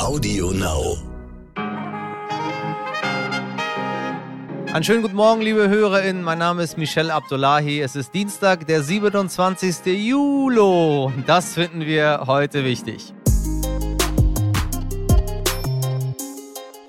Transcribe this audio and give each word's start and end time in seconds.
Audio 0.00 0.50
Now. 0.52 0.96
Einen 4.72 4.82
schönen 4.82 5.02
guten 5.02 5.14
Morgen, 5.14 5.42
liebe 5.42 5.68
HörerInnen. 5.68 6.22
Mein 6.22 6.38
Name 6.38 6.62
ist 6.62 6.78
Michel 6.78 7.10
Abdullahi. 7.10 7.82
Es 7.82 7.96
ist 7.96 8.14
Dienstag, 8.14 8.66
der 8.66 8.82
27. 8.82 9.84
Juli. 9.84 11.12
Das 11.26 11.52
finden 11.52 11.82
wir 11.82 12.22
heute 12.26 12.64
wichtig. 12.64 13.12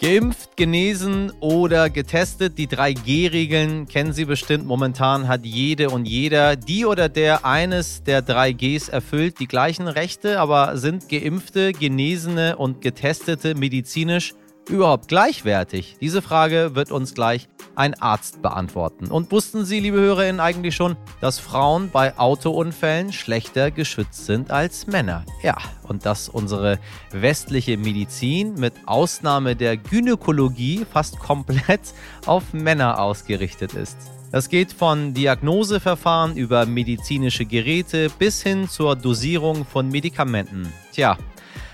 Geimpft, 0.02 0.58
genesen 0.58 1.32
oder 1.42 1.92
getestet, 1.92 2.58
die 2.58 2.68
3G-Regeln 2.68 3.88
kennen 3.88 4.14
Sie 4.14 4.26
bestimmt. 4.26 4.66
Momentan 4.66 5.28
hat 5.28 5.46
jede 5.46 5.92
und 5.92 6.08
jeder, 6.08 6.56
die 6.56 6.88
oder 6.88 7.08
der 7.08 7.46
eines 7.46 8.02
der 8.02 8.26
3Gs 8.26 8.90
erfüllt, 8.90 9.40
die 9.40 9.46
gleichen 9.46 9.88
Rechte, 9.88 10.40
aber 10.40 10.76
sind 10.78 11.08
Geimpfte, 11.08 11.72
Genesene 11.72 12.58
und 12.58 12.82
Getestete 12.82 13.54
medizinisch 13.54 14.34
überhaupt 14.68 15.08
gleichwertig? 15.08 15.98
Diese 16.02 16.24
Frage 16.24 16.74
wird 16.74 16.92
uns 16.92 17.14
gleich 17.14 17.48
ein 17.82 18.00
Arzt 18.00 18.44
beantworten. 18.44 19.08
Und 19.08 19.32
wussten 19.32 19.66
Sie, 19.66 19.80
liebe 19.80 19.98
Hörerinnen, 19.98 20.40
eigentlich 20.40 20.76
schon, 20.76 20.96
dass 21.20 21.40
Frauen 21.40 21.90
bei 21.90 22.16
Autounfällen 22.16 23.12
schlechter 23.12 23.72
geschützt 23.72 24.28
sind 24.28 24.52
als 24.52 24.86
Männer? 24.86 25.26
Ja, 25.42 25.58
und 25.88 26.06
dass 26.06 26.30
unsere 26.30 26.78
westliche 27.10 27.78
Medizin 27.78 28.54
mit 28.54 28.74
Ausnahme 28.86 29.56
der 29.56 29.78
Gynäkologie 29.78 30.86
fast 30.92 31.18
komplett 31.18 31.82
auf 32.28 32.54
Männer 32.54 33.00
ausgerichtet 33.00 33.74
ist. 33.74 33.98
Das 34.32 34.48
geht 34.48 34.72
von 34.72 35.16
Diagnoseverfahren 35.16 36.38
über 36.38 36.68
medizinische 36.68 37.46
Geräte 37.46 38.10
bis 38.12 38.44
hin 38.44 38.70
zur 38.70 38.96
Dosierung 38.96 39.66
von 39.66 39.90
Medikamenten. 39.90 40.72
Tja, 40.94 41.18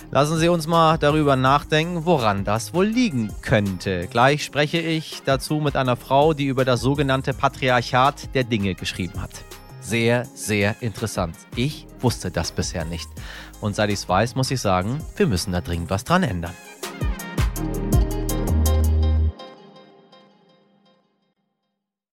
Lassen 0.09 0.37
Sie 0.37 0.47
uns 0.47 0.67
mal 0.67 0.97
darüber 0.97 1.35
nachdenken, 1.35 2.05
woran 2.05 2.45
das 2.45 2.73
wohl 2.73 2.85
liegen 2.85 3.29
könnte. 3.41 4.07
Gleich 4.07 4.45
spreche 4.45 4.77
ich 4.77 5.21
dazu 5.25 5.55
mit 5.55 5.75
einer 5.75 5.97
Frau, 5.97 6.33
die 6.33 6.45
über 6.45 6.63
das 6.63 6.79
sogenannte 6.79 7.33
Patriarchat 7.33 8.33
der 8.33 8.45
Dinge 8.45 8.73
geschrieben 8.73 9.21
hat. 9.21 9.31
Sehr, 9.81 10.25
sehr 10.33 10.75
interessant. 10.81 11.35
Ich 11.55 11.87
wusste 11.99 12.31
das 12.31 12.53
bisher 12.53 12.85
nicht. 12.85 13.09
Und 13.59 13.75
seit 13.75 13.89
ich 13.89 13.95
es 13.95 14.07
weiß, 14.07 14.35
muss 14.35 14.49
ich 14.49 14.61
sagen, 14.61 15.01
wir 15.17 15.27
müssen 15.27 15.51
da 15.51 15.59
dringend 15.59 15.89
was 15.89 16.05
dran 16.05 16.23
ändern. 16.23 16.53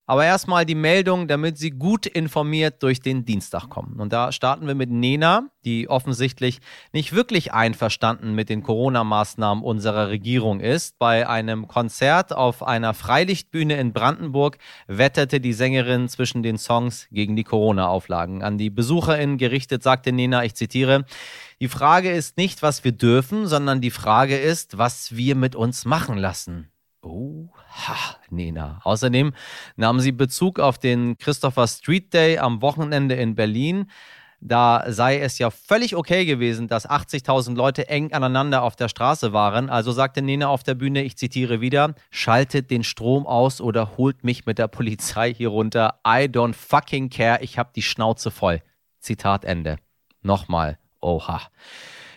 Aber 0.06 0.26
erstmal 0.26 0.66
die 0.66 0.74
Meldung, 0.74 1.28
damit 1.28 1.56
Sie 1.56 1.70
gut 1.70 2.04
informiert 2.04 2.82
durch 2.82 3.00
den 3.00 3.24
Dienstag 3.24 3.70
kommen. 3.70 3.98
Und 3.98 4.12
da 4.12 4.32
starten 4.32 4.66
wir 4.66 4.74
mit 4.74 4.90
Nena, 4.90 5.48
die 5.64 5.88
offensichtlich 5.88 6.60
nicht 6.92 7.14
wirklich 7.14 7.54
einverstanden 7.54 8.34
mit 8.34 8.50
den 8.50 8.62
Corona-Maßnahmen 8.62 9.64
unserer 9.64 10.10
Regierung 10.10 10.60
ist. 10.60 10.98
Bei 10.98 11.26
einem 11.26 11.68
Konzert 11.68 12.34
auf 12.34 12.62
einer 12.62 12.92
Freilichtbühne 12.92 13.78
in 13.78 13.94
Brandenburg 13.94 14.58
wetterte 14.88 15.40
die 15.40 15.54
Sängerin 15.54 16.08
zwischen 16.08 16.42
den 16.42 16.58
Songs 16.58 17.08
gegen 17.10 17.34
die 17.34 17.44
Corona-Auflagen. 17.44 18.42
An 18.42 18.58
die 18.58 18.68
BesucherInnen 18.68 19.38
gerichtet 19.38 19.82
sagte 19.82 20.12
Nena, 20.12 20.44
ich 20.44 20.54
zitiere, 20.54 21.06
die 21.60 21.68
Frage 21.68 22.10
ist 22.10 22.36
nicht, 22.36 22.60
was 22.60 22.84
wir 22.84 22.92
dürfen, 22.92 23.46
sondern 23.46 23.80
die 23.80 23.90
Frage 23.90 24.36
ist, 24.36 24.76
was 24.76 25.16
wir 25.16 25.34
mit 25.34 25.56
uns 25.56 25.86
machen 25.86 26.18
lassen. 26.18 26.68
Oh, 27.04 27.48
ha, 27.68 28.16
Nena. 28.30 28.80
Außerdem 28.82 29.34
nahmen 29.76 30.00
sie 30.00 30.12
Bezug 30.12 30.58
auf 30.58 30.78
den 30.78 31.18
Christopher 31.18 31.66
Street 31.68 32.14
Day 32.14 32.38
am 32.38 32.62
Wochenende 32.62 33.14
in 33.14 33.34
Berlin. 33.34 33.90
Da 34.40 34.84
sei 34.88 35.20
es 35.20 35.38
ja 35.38 35.50
völlig 35.50 35.96
okay 35.96 36.24
gewesen, 36.24 36.66
dass 36.66 36.88
80.000 36.88 37.54
Leute 37.56 37.88
eng 37.88 38.12
aneinander 38.12 38.62
auf 38.62 38.76
der 38.76 38.88
Straße 38.88 39.32
waren. 39.32 39.70
Also 39.70 39.92
sagte 39.92 40.22
Nena 40.22 40.48
auf 40.48 40.62
der 40.62 40.74
Bühne, 40.74 41.02
ich 41.02 41.16
zitiere 41.16 41.60
wieder, 41.60 41.94
schaltet 42.10 42.70
den 42.70 42.84
Strom 42.84 43.26
aus 43.26 43.60
oder 43.60 43.96
holt 43.96 44.24
mich 44.24 44.46
mit 44.46 44.58
der 44.58 44.68
Polizei 44.68 45.32
hier 45.32 45.48
runter. 45.48 46.00
I 46.06 46.24
don't 46.24 46.54
fucking 46.54 47.10
care, 47.10 47.42
ich 47.42 47.58
hab 47.58 47.74
die 47.74 47.82
Schnauze 47.82 48.30
voll. 48.30 48.62
Zitat 48.98 49.44
Ende. 49.44 49.76
Nochmal, 50.22 50.78
oha. 51.00 51.40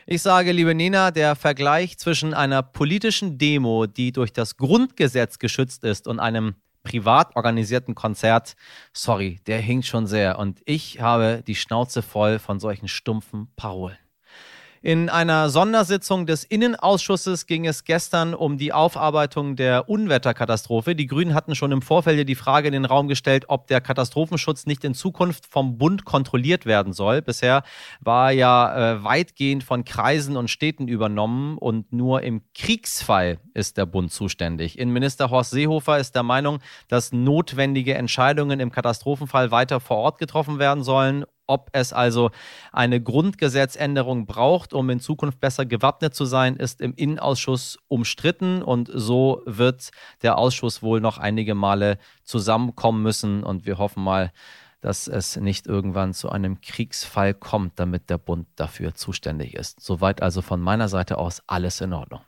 Ich 0.09 0.21
sage, 0.21 0.53
liebe 0.53 0.73
Nina, 0.73 1.11
der 1.11 1.35
Vergleich 1.35 1.97
zwischen 1.97 2.33
einer 2.33 2.63
politischen 2.63 3.37
Demo, 3.37 3.87
die 3.87 4.13
durch 4.13 4.31
das 4.31 4.55
Grundgesetz 4.55 5.37
geschützt 5.37 5.83
ist, 5.83 6.07
und 6.07 6.21
einem 6.21 6.55
privat 6.83 7.35
organisierten 7.35 7.93
Konzert, 7.93 8.55
sorry, 8.93 9.41
der 9.47 9.59
hinkt 9.59 9.85
schon 9.85 10.07
sehr. 10.07 10.39
Und 10.39 10.61
ich 10.63 11.01
habe 11.01 11.43
die 11.45 11.55
Schnauze 11.55 12.01
voll 12.01 12.39
von 12.39 12.61
solchen 12.61 12.87
stumpfen 12.87 13.49
Parolen. 13.57 13.97
In 14.81 15.09
einer 15.09 15.49
Sondersitzung 15.49 16.25
des 16.25 16.43
Innenausschusses 16.43 17.47
ging 17.47 17.65
es 17.65 17.83
gestern 17.83 18.33
um 18.33 18.57
die 18.57 18.73
Aufarbeitung 18.73 19.55
der 19.55 19.89
Unwetterkatastrophe. 19.89 20.95
Die 20.95 21.07
Grünen 21.07 21.33
hatten 21.33 21.55
schon 21.55 21.71
im 21.71 21.81
Vorfeld 21.81 22.29
die 22.29 22.35
Frage 22.35 22.67
in 22.67 22.73
den 22.73 22.85
Raum 22.85 23.07
gestellt, 23.07 23.45
ob 23.47 23.67
der 23.67 23.81
Katastrophenschutz 23.81 24.65
nicht 24.65 24.83
in 24.83 24.93
Zukunft 24.93 25.45
vom 25.45 25.77
Bund 25.77 26.05
kontrolliert 26.05 26.65
werden 26.65 26.93
soll. 26.93 27.21
Bisher 27.21 27.63
war 28.01 28.31
ja 28.31 28.93
äh, 28.93 29.03
weitgehend 29.03 29.63
von 29.63 29.83
Kreisen 29.83 30.37
und 30.37 30.49
Städten 30.49 30.87
übernommen 30.87 31.57
und 31.57 31.91
nur 31.91 32.21
im 32.21 32.41
Kriegsfall 32.53 33.39
ist 33.53 33.77
der 33.77 33.85
Bund 33.87 34.11
zuständig. 34.11 34.77
Innenminister 34.77 35.29
Horst 35.31 35.51
Seehofer 35.51 35.97
ist 35.97 36.13
der 36.15 36.23
Meinung, 36.23 36.59
dass 36.87 37.11
notwendige 37.11 37.95
Entscheidungen 37.95 38.59
im 38.59 38.71
Katastrophenfall 38.71 39.51
weiter 39.51 39.79
vor 39.79 39.97
Ort 39.97 40.19
getroffen 40.19 40.59
werden 40.59 40.83
sollen 40.83 41.25
ob 41.47 41.69
es 41.73 41.93
also 41.93 42.29
eine 42.71 43.01
Grundgesetzänderung 43.01 44.25
braucht, 44.25 44.73
um 44.73 44.89
in 44.89 44.99
Zukunft 44.99 45.39
besser 45.39 45.65
gewappnet 45.65 46.13
zu 46.13 46.25
sein, 46.25 46.55
ist 46.55 46.81
im 46.81 46.93
Innenausschuss 46.93 47.79
umstritten 47.87 48.61
und 48.61 48.89
so 48.93 49.41
wird 49.45 49.89
der 50.21 50.37
Ausschuss 50.37 50.83
wohl 50.83 51.01
noch 51.01 51.17
einige 51.17 51.55
Male 51.55 51.97
zusammenkommen 52.23 53.01
müssen 53.01 53.43
und 53.43 53.65
wir 53.65 53.77
hoffen 53.77 54.03
mal, 54.03 54.31
dass 54.81 55.07
es 55.07 55.37
nicht 55.37 55.65
irgendwann 55.67 56.13
zu 56.13 56.29
einem 56.29 56.61
Kriegsfall 56.61 57.33
kommt, 57.33 57.79
damit 57.79 58.09
der 58.09 58.17
Bund 58.17 58.47
dafür 58.55 58.93
zuständig 58.93 59.55
ist. 59.55 59.81
Soweit 59.81 60.21
also 60.21 60.41
von 60.41 60.61
meiner 60.61 60.87
Seite 60.87 61.17
aus 61.17 61.41
alles 61.47 61.81
in 61.81 61.93
Ordnung. 61.93 62.21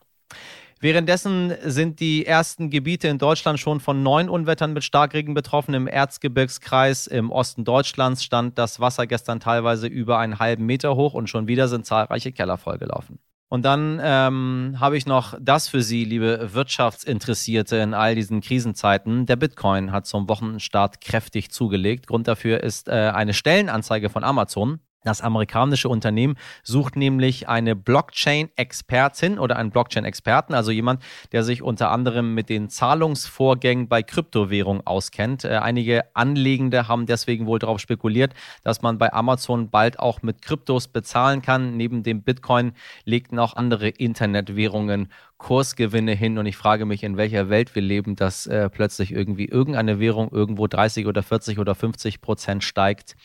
Währenddessen 0.82 1.54
sind 1.66 2.00
die 2.00 2.26
ersten 2.26 2.70
Gebiete 2.70 3.10
in 3.10 3.18
Deutschland 3.18 3.60
schon 3.60 3.82
von 3.82 4.02
neun 4.02 4.30
Unwettern 4.30 4.72
mit 4.72 4.86
Starkregen 4.86 5.34
betroffen. 5.34 5.74
Im 5.74 5.88
Erzgebirgskreis 5.88 7.06
im 7.06 7.32
Osten 7.32 7.66
Deutschlands 7.66 8.24
stand 8.24 8.58
das 8.58 8.80
Wasser 8.80 9.06
gestern 9.06 9.42
teilweise 9.42 9.88
über 9.88 10.20
einen 10.20 10.40
halben 10.40 10.66
Meter 10.66 10.96
hoch 10.96 11.14
und 11.14 11.30
schon 11.30 11.48
wieder 11.48 11.68
sind 11.68 11.86
zahlreiche 11.86 12.32
Keller 12.32 12.58
vollgelaufen. 12.58 13.20
Und 13.50 13.66
dann 13.66 14.00
ähm, 14.02 14.78
habe 14.80 14.96
ich 14.96 15.06
noch 15.06 15.34
das 15.42 15.68
für 15.68 15.82
Sie, 15.82 16.06
liebe 16.06 16.54
Wirtschaftsinteressierte 16.54 17.78
in 17.78 17.94
all 17.94 18.16
diesen 18.16 18.40
Krisenzeiten. 18.40 19.26
Der 19.26 19.36
Bitcoin 19.36 19.92
hat 19.92 20.06
zum 20.06 20.30
Wochenstart 20.30 21.02
kräftig 21.02 21.52
zugelegt. 21.52 22.08
Grund 22.08 22.28
dafür 22.28 22.64
ist 22.64 22.88
äh, 22.88 22.92
eine 22.92 23.34
Stellenanzeige 23.34 24.10
von 24.10 24.24
Amazon. 24.24 24.80
Das 25.06 25.22
amerikanische 25.22 25.88
Unternehmen 25.88 26.36
sucht 26.62 26.98
nämlich 26.98 27.48
eine 27.48 27.74
Blockchain-Expertin 27.74 29.40
oder 29.40 29.56
einen 29.56 29.72
Blockchain-Experten, 29.72 30.54
also 30.54 30.72
jemand, 30.72 31.02
der 31.32 31.46
sich 31.46 31.62
unter 31.62 31.90
anderem 31.92 32.34
mit 32.34 32.50
den 32.50 32.70
Zahlungsvorgängen 32.70 33.88
bei 33.88 34.04
Kryptowährungen 34.04 34.86
auskennt. 34.86 35.46
Äh, 35.46 35.60
einige 35.60 36.04
Anlegende 36.16 36.90
haben 36.90 37.06
deswegen 37.06 37.46
wohl 37.46 37.60
darauf 37.60 37.80
spekuliert, 37.80 38.34
dass 38.64 38.82
man 38.82 38.98
bei 38.98 39.14
Amazon 39.14 39.70
bald 39.70 40.00
auch 40.00 40.22
mit 40.22 40.42
Kryptos 40.42 40.90
bezahlen 40.90 41.42
kann. 41.42 41.78
Neben 41.78 42.04
dem 42.04 42.22
Bitcoin 42.22 42.74
legten 43.06 43.40
auch 43.40 43.56
andere 43.56 43.88
Internetwährungen 43.88 45.10
Kursgewinne 45.38 46.12
hin 46.12 46.38
und 46.38 46.46
ich 46.46 46.58
frage 46.58 46.86
mich, 46.86 47.04
in 47.04 47.16
welcher 47.16 47.50
Welt 47.50 47.74
wir 47.74 47.82
leben, 47.82 48.18
dass 48.18 48.48
äh, 48.48 48.70
plötzlich 48.70 49.14
irgendwie 49.14 49.46
irgendeine 49.46 50.02
Währung 50.02 50.30
irgendwo 50.30 50.68
30 50.68 51.08
oder 51.08 51.24
40 51.24 51.58
oder 51.60 51.74
50 51.74 52.20
Prozent 52.20 52.66
steigt 52.66 53.16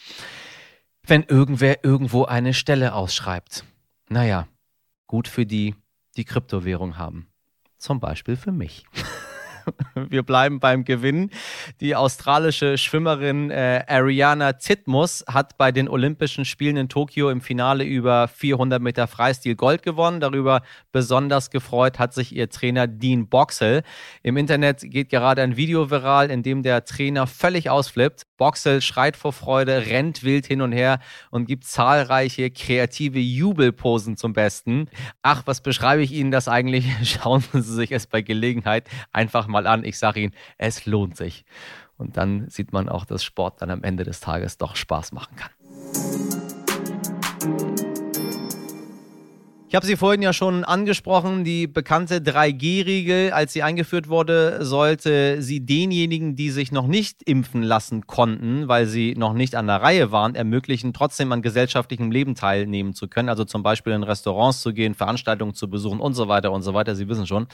wenn 1.06 1.22
irgendwer 1.22 1.84
irgendwo 1.84 2.24
eine 2.24 2.54
Stelle 2.54 2.94
ausschreibt. 2.94 3.64
Naja, 4.08 4.46
gut 5.06 5.28
für 5.28 5.46
die, 5.46 5.74
die 6.16 6.24
Kryptowährung 6.24 6.98
haben. 6.98 7.28
Zum 7.78 8.00
Beispiel 8.00 8.36
für 8.36 8.52
mich. 8.52 8.84
Wir 9.94 10.22
bleiben 10.22 10.60
beim 10.60 10.84
Gewinn. 10.84 11.30
Die 11.80 11.96
australische 11.96 12.78
Schwimmerin 12.78 13.50
äh, 13.50 13.84
Ariana 13.86 14.54
Titmus 14.54 15.24
hat 15.28 15.56
bei 15.58 15.72
den 15.72 15.88
Olympischen 15.88 16.44
Spielen 16.44 16.76
in 16.76 16.88
Tokio 16.88 17.30
im 17.30 17.40
Finale 17.40 17.84
über 17.84 18.28
400 18.28 18.80
Meter 18.80 19.06
Freistil 19.06 19.54
Gold 19.54 19.82
gewonnen. 19.82 20.20
Darüber 20.20 20.62
besonders 20.92 21.50
gefreut 21.50 21.98
hat 21.98 22.14
sich 22.14 22.34
ihr 22.34 22.50
Trainer 22.50 22.86
Dean 22.86 23.28
Boxel. 23.28 23.82
Im 24.22 24.36
Internet 24.36 24.80
geht 24.82 25.10
gerade 25.10 25.42
ein 25.42 25.56
Video 25.56 25.90
viral, 25.90 26.30
in 26.30 26.42
dem 26.42 26.62
der 26.62 26.84
Trainer 26.84 27.26
völlig 27.26 27.70
ausflippt. 27.70 28.24
Boxel 28.36 28.82
schreit 28.82 29.16
vor 29.16 29.32
Freude, 29.32 29.86
rennt 29.86 30.24
wild 30.24 30.46
hin 30.46 30.60
und 30.60 30.72
her 30.72 30.98
und 31.30 31.46
gibt 31.46 31.64
zahlreiche 31.64 32.50
kreative 32.50 33.20
Jubelposen 33.20 34.16
zum 34.16 34.32
Besten. 34.32 34.88
Ach, 35.22 35.42
was 35.46 35.60
beschreibe 35.60 36.02
ich 36.02 36.12
Ihnen 36.12 36.30
das 36.30 36.48
eigentlich? 36.48 36.86
Schauen 37.04 37.44
Sie 37.52 37.60
sich 37.60 37.92
es 37.92 38.06
bei 38.06 38.22
Gelegenheit 38.22 38.88
einfach 39.12 39.46
mal 39.46 39.53
mal 39.54 39.66
an. 39.66 39.84
Ich 39.84 39.98
sage 39.98 40.20
Ihnen, 40.20 40.34
es 40.58 40.84
lohnt 40.84 41.16
sich. 41.16 41.44
Und 41.96 42.16
dann 42.16 42.48
sieht 42.50 42.72
man 42.72 42.88
auch, 42.88 43.04
dass 43.04 43.24
Sport 43.24 43.62
dann 43.62 43.70
am 43.70 43.82
Ende 43.82 44.04
des 44.04 44.20
Tages 44.20 44.58
doch 44.58 44.76
Spaß 44.76 45.12
machen 45.12 45.36
kann. 45.36 45.50
Ich 49.74 49.76
habe 49.76 49.86
sie 49.86 49.96
vorhin 49.96 50.22
ja 50.22 50.32
schon 50.32 50.62
angesprochen, 50.62 51.42
die 51.42 51.66
bekannte 51.66 52.18
3G-Regel, 52.18 53.32
als 53.32 53.52
sie 53.52 53.64
eingeführt 53.64 54.08
wurde, 54.08 54.64
sollte 54.64 55.42
sie 55.42 55.66
denjenigen, 55.66 56.36
die 56.36 56.50
sich 56.50 56.70
noch 56.70 56.86
nicht 56.86 57.24
impfen 57.24 57.64
lassen 57.64 58.06
konnten, 58.06 58.68
weil 58.68 58.86
sie 58.86 59.16
noch 59.16 59.32
nicht 59.32 59.56
an 59.56 59.66
der 59.66 59.82
Reihe 59.82 60.12
waren, 60.12 60.36
ermöglichen, 60.36 60.92
trotzdem 60.92 61.32
an 61.32 61.42
gesellschaftlichem 61.42 62.12
Leben 62.12 62.36
teilnehmen 62.36 62.94
zu 62.94 63.08
können. 63.08 63.28
Also 63.28 63.44
zum 63.44 63.64
Beispiel 63.64 63.94
in 63.94 64.04
Restaurants 64.04 64.60
zu 64.60 64.72
gehen, 64.72 64.94
Veranstaltungen 64.94 65.54
zu 65.54 65.68
besuchen 65.68 65.98
und 65.98 66.14
so 66.14 66.28
weiter 66.28 66.52
und 66.52 66.62
so 66.62 66.72
weiter. 66.72 66.94
Sie 66.94 67.08
wissen 67.08 67.26
schon. 67.26 67.48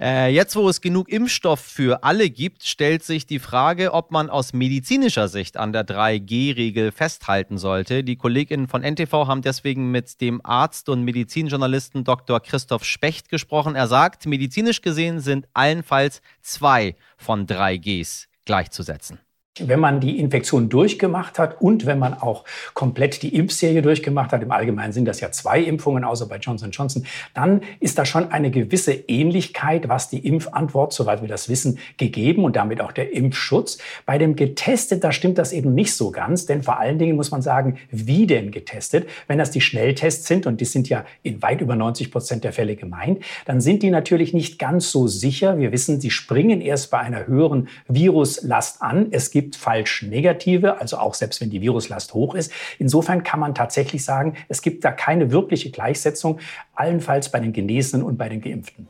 Äh, 0.00 0.32
jetzt, 0.32 0.56
wo 0.56 0.68
es 0.68 0.80
genug 0.80 1.08
Impfstoff 1.08 1.60
für 1.60 2.02
alle 2.04 2.30
gibt, 2.30 2.64
stellt 2.64 3.04
sich 3.04 3.26
die 3.26 3.38
Frage, 3.38 3.92
ob 3.92 4.10
man 4.10 4.30
aus 4.30 4.52
medizinischer 4.52 5.28
Sicht 5.28 5.56
an 5.56 5.72
der 5.72 5.86
3G-Regel 5.86 6.92
festhalten 6.92 7.58
sollte. 7.58 8.04
Die 8.04 8.16
Kolleginnen 8.16 8.68
von 8.68 8.82
NTV 8.82 9.26
haben 9.26 9.42
deswegen 9.42 9.90
mit 9.90 10.20
dem 10.20 10.44
Arzt 10.44 10.88
und 10.88 11.02
Medizinjournalisten 11.02 12.04
Dr. 12.04 12.40
Christoph 12.40 12.84
Specht 12.84 13.28
gesprochen. 13.28 13.74
Er 13.76 13.86
sagt, 13.86 14.26
medizinisch 14.26 14.82
gesehen 14.82 15.20
sind 15.20 15.46
allenfalls 15.54 16.20
zwei 16.42 16.96
von 17.16 17.46
3Gs 17.46 18.26
gleichzusetzen. 18.44 19.18
Wenn 19.60 19.78
man 19.78 20.00
die 20.00 20.18
Infektion 20.18 20.68
durchgemacht 20.68 21.38
hat 21.38 21.60
und 21.60 21.86
wenn 21.86 22.00
man 22.00 22.14
auch 22.14 22.44
komplett 22.74 23.22
die 23.22 23.36
Impfserie 23.36 23.82
durchgemacht 23.82 24.32
hat, 24.32 24.42
im 24.42 24.50
Allgemeinen 24.50 24.92
sind 24.92 25.04
das 25.04 25.20
ja 25.20 25.30
zwei 25.30 25.60
Impfungen, 25.60 26.02
außer 26.02 26.26
bei 26.26 26.38
Johnson 26.38 26.72
Johnson, 26.72 27.06
dann 27.34 27.60
ist 27.78 27.96
da 27.96 28.04
schon 28.04 28.32
eine 28.32 28.50
gewisse 28.50 28.92
Ähnlichkeit, 28.92 29.88
was 29.88 30.08
die 30.08 30.26
Impfantwort, 30.26 30.92
soweit 30.92 31.20
wir 31.20 31.28
das 31.28 31.48
wissen, 31.48 31.78
gegeben 31.98 32.42
und 32.42 32.56
damit 32.56 32.80
auch 32.80 32.90
der 32.90 33.12
Impfschutz. 33.12 33.78
Bei 34.06 34.18
dem 34.18 34.34
Getestet, 34.34 35.04
da 35.04 35.12
stimmt 35.12 35.38
das 35.38 35.52
eben 35.52 35.72
nicht 35.72 35.94
so 35.94 36.10
ganz, 36.10 36.46
denn 36.46 36.64
vor 36.64 36.80
allen 36.80 36.98
Dingen 36.98 37.14
muss 37.14 37.30
man 37.30 37.40
sagen, 37.40 37.76
wie 37.92 38.26
denn 38.26 38.50
getestet? 38.50 39.08
Wenn 39.28 39.38
das 39.38 39.52
die 39.52 39.60
Schnelltests 39.60 40.26
sind, 40.26 40.46
und 40.48 40.60
die 40.60 40.64
sind 40.64 40.88
ja 40.88 41.04
in 41.22 41.42
weit 41.42 41.60
über 41.60 41.76
90 41.76 42.10
Prozent 42.10 42.42
der 42.42 42.52
Fälle 42.52 42.74
gemeint, 42.74 43.22
dann 43.44 43.60
sind 43.60 43.84
die 43.84 43.90
natürlich 43.90 44.34
nicht 44.34 44.58
ganz 44.58 44.90
so 44.90 45.06
sicher. 45.06 45.58
Wir 45.58 45.70
wissen, 45.70 46.00
sie 46.00 46.10
springen 46.10 46.60
erst 46.60 46.90
bei 46.90 46.98
einer 46.98 47.28
höheren 47.28 47.68
Viruslast 47.86 48.82
an. 48.82 49.06
Es 49.12 49.30
gibt 49.30 49.43
gibt 49.44 49.56
falsch 49.56 50.00
negative, 50.00 50.80
also 50.80 50.96
auch 50.96 51.12
selbst 51.12 51.42
wenn 51.42 51.50
die 51.50 51.60
Viruslast 51.60 52.14
hoch 52.14 52.34
ist. 52.34 52.50
Insofern 52.78 53.22
kann 53.22 53.40
man 53.40 53.54
tatsächlich 53.54 54.02
sagen, 54.02 54.36
es 54.48 54.62
gibt 54.62 54.86
da 54.86 54.90
keine 54.90 55.32
wirkliche 55.32 55.70
Gleichsetzung, 55.70 56.40
allenfalls 56.74 57.30
bei 57.30 57.40
den 57.40 57.52
Genesenen 57.52 58.06
und 58.06 58.16
bei 58.16 58.30
den 58.30 58.40
Geimpften. 58.40 58.88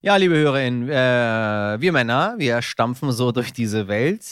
Ja, 0.00 0.16
liebe 0.16 0.34
Hörerinnen, 0.34 0.88
äh, 0.88 1.80
wir 1.80 1.92
Männer, 1.92 2.34
wir 2.38 2.62
stampfen 2.62 3.12
so 3.12 3.30
durch 3.30 3.52
diese 3.52 3.86
Welt, 3.86 4.24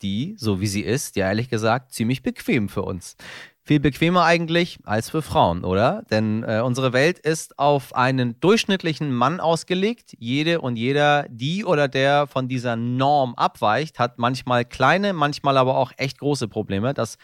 die, 0.00 0.34
so 0.38 0.62
wie 0.62 0.66
sie 0.66 0.82
ist, 0.82 1.16
ja 1.16 1.28
ehrlich 1.28 1.50
gesagt, 1.50 1.92
ziemlich 1.92 2.22
bequem 2.22 2.70
für 2.70 2.82
uns. 2.82 3.16
Viel 3.66 3.80
bequemer 3.80 4.24
eigentlich 4.24 4.78
als 4.84 5.08
für 5.08 5.22
Frauen, 5.22 5.64
oder? 5.64 6.02
Denn 6.10 6.42
äh, 6.42 6.60
unsere 6.60 6.92
Welt 6.92 7.18
ist 7.18 7.58
auf 7.58 7.94
einen 7.94 8.38
durchschnittlichen 8.40 9.10
Mann 9.10 9.40
ausgelegt. 9.40 10.14
Jede 10.18 10.60
und 10.60 10.76
jeder, 10.76 11.24
die 11.30 11.64
oder 11.64 11.88
der 11.88 12.26
von 12.26 12.46
dieser 12.46 12.76
Norm 12.76 13.34
abweicht, 13.36 13.98
hat 13.98 14.18
manchmal 14.18 14.66
kleine, 14.66 15.14
manchmal 15.14 15.56
aber 15.56 15.78
auch 15.78 15.92
echt 15.96 16.18
große 16.18 16.46
Probleme. 16.46 16.92
Das 16.92 17.16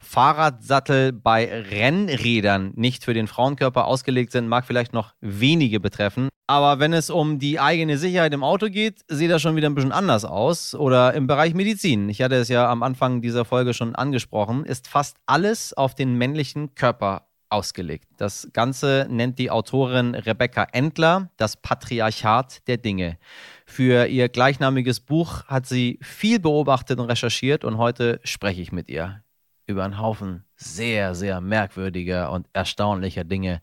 Fahrradsattel 0.00 1.12
bei 1.12 1.46
Rennrädern 1.46 2.72
nicht 2.76 3.04
für 3.04 3.14
den 3.14 3.26
Frauenkörper 3.26 3.86
ausgelegt 3.86 4.32
sind, 4.32 4.48
mag 4.48 4.64
vielleicht 4.64 4.92
noch 4.92 5.14
wenige 5.20 5.80
betreffen. 5.80 6.28
Aber 6.46 6.80
wenn 6.80 6.94
es 6.94 7.10
um 7.10 7.38
die 7.38 7.60
eigene 7.60 7.98
Sicherheit 7.98 8.32
im 8.32 8.42
Auto 8.42 8.70
geht, 8.70 9.00
sieht 9.08 9.30
das 9.30 9.42
schon 9.42 9.54
wieder 9.54 9.68
ein 9.68 9.74
bisschen 9.74 9.92
anders 9.92 10.24
aus. 10.24 10.74
Oder 10.74 11.12
im 11.12 11.26
Bereich 11.26 11.52
Medizin, 11.52 12.08
ich 12.08 12.22
hatte 12.22 12.36
es 12.36 12.48
ja 12.48 12.70
am 12.70 12.82
Anfang 12.82 13.20
dieser 13.20 13.44
Folge 13.44 13.74
schon 13.74 13.94
angesprochen, 13.94 14.64
ist 14.64 14.88
fast 14.88 15.18
alles 15.26 15.74
auf 15.74 15.94
den 15.94 16.14
männlichen 16.14 16.74
Körper 16.74 17.28
ausgelegt. 17.50 18.08
Das 18.16 18.48
Ganze 18.52 19.06
nennt 19.10 19.38
die 19.38 19.50
Autorin 19.50 20.14
Rebecca 20.14 20.66
Endler 20.72 21.30
das 21.36 21.56
Patriarchat 21.56 22.66
der 22.66 22.78
Dinge. 22.78 23.18
Für 23.66 24.06
ihr 24.06 24.28
gleichnamiges 24.28 25.00
Buch 25.00 25.44
hat 25.44 25.66
sie 25.66 25.98
viel 26.02 26.40
beobachtet 26.40 26.98
und 26.98 27.06
recherchiert 27.06 27.64
und 27.64 27.78
heute 27.78 28.20
spreche 28.24 28.60
ich 28.60 28.72
mit 28.72 28.88
ihr 28.88 29.22
über 29.68 29.84
einen 29.84 29.98
Haufen 29.98 30.44
sehr, 30.56 31.14
sehr 31.14 31.40
merkwürdiger 31.40 32.32
und 32.32 32.48
erstaunlicher 32.52 33.24
Dinge, 33.24 33.60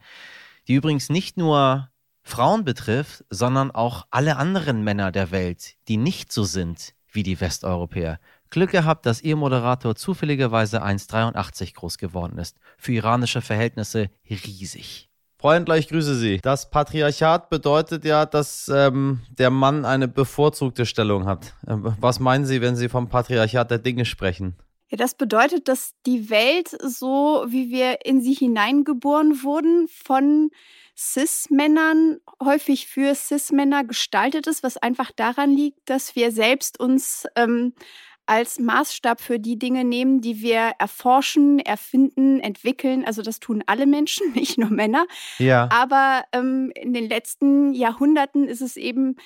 die 0.68 0.75
übrigens 0.75 1.10
nicht 1.10 1.36
nur 1.36 1.90
Frauen 2.24 2.63
betrifft, 2.63 3.25
sondern 3.30 3.72
auch 3.72 4.07
alle 4.10 4.38
anderen 4.38 4.84
Männer 4.84 5.12
der 5.12 5.31
Welt, 5.31 5.75
die 5.88 5.98
nicht 5.98 6.31
so 6.31 6.44
sind 6.44 6.94
wie 7.12 7.24
die 7.24 7.40
Westeuropäer. 7.40 8.19
Glück 8.50 8.72
gehabt, 8.72 9.06
dass 9.06 9.22
ihr 9.22 9.36
Moderator 9.36 9.96
zufälligerweise 9.96 10.84
1,83 10.84 11.74
groß 11.74 11.98
geworden 11.98 12.38
ist. 12.38 12.58
Für 12.78 12.94
iranische 12.94 13.42
Verhältnisse 13.42 14.10
riesig. 14.30 15.10
Freundlich, 15.38 15.80
ich 15.81 15.88
grüße 15.90 16.16
Sie. 16.16 16.40
Das 16.42 16.69
Patriarchat 16.69 17.50
bedeutet 17.50 18.06
ja, 18.06 18.25
dass 18.25 18.68
ähm, 18.74 19.22
der 19.30 19.50
Mann 19.50 19.86
eine 19.86 20.08
bevorzugte 20.08 20.86
Stellung 20.86 21.25
hat. 21.25 21.54
Ähm, 21.68 21.96
was 22.00 22.19
meinen 22.19 22.46
Sie, 22.46 22.62
wenn 22.62 22.75
Sie 22.75 22.90
vom 22.90 23.10
Patriarchat 23.10 23.69
der 23.69 23.80
Dinge 23.80 24.06
sprechen? 24.06 24.56
Ja, 24.90 24.98
das 24.98 25.16
bedeutet, 25.16 25.68
dass 25.68 25.94
die 26.06 26.30
Welt, 26.30 26.70
so 26.82 27.46
wie 27.48 27.72
wir 27.72 28.06
in 28.06 28.22
sie 28.22 28.34
hineingeboren 28.34 29.42
wurden, 29.44 29.88
von 29.88 30.52
Cis-Männern, 30.96 32.20
häufig 32.44 32.88
für 32.88 33.16
Cis-Männer 33.16 33.84
gestaltet 33.84 34.48
ist, 34.48 34.64
was 34.64 34.78
einfach 34.78 35.12
daran 35.12 35.52
liegt, 35.52 35.90
dass 35.90 36.16
wir 36.16 36.32
selbst 36.32 36.80
uns 36.80 37.26
ähm, 37.36 37.74
als 38.28 38.60
Maßstab 38.60 39.22
für 39.22 39.40
die 39.40 39.58
Dinge 39.58 39.84
nehmen, 39.84 40.22
die 40.22 40.42
wir 40.42 40.74
erforschen, 40.80 41.60
erfinden, 41.60 42.40
entwickeln. 42.40 43.06
Also 43.06 43.22
das 43.22 43.40
tun 43.40 43.64
alle 43.68 43.86
Menschen, 43.86 44.32
nicht 44.34 44.58
nur 44.58 44.70
Männer. 44.70 45.06
Ja. 45.38 45.70
Aber 45.72 46.24
ähm, 46.32 46.72
in 46.76 46.94
den 46.94 47.08
letzten 47.08 47.74
Jahrhunderten 47.74 48.48
ist 48.48 48.62
es 48.62 48.78
eben 48.78 49.18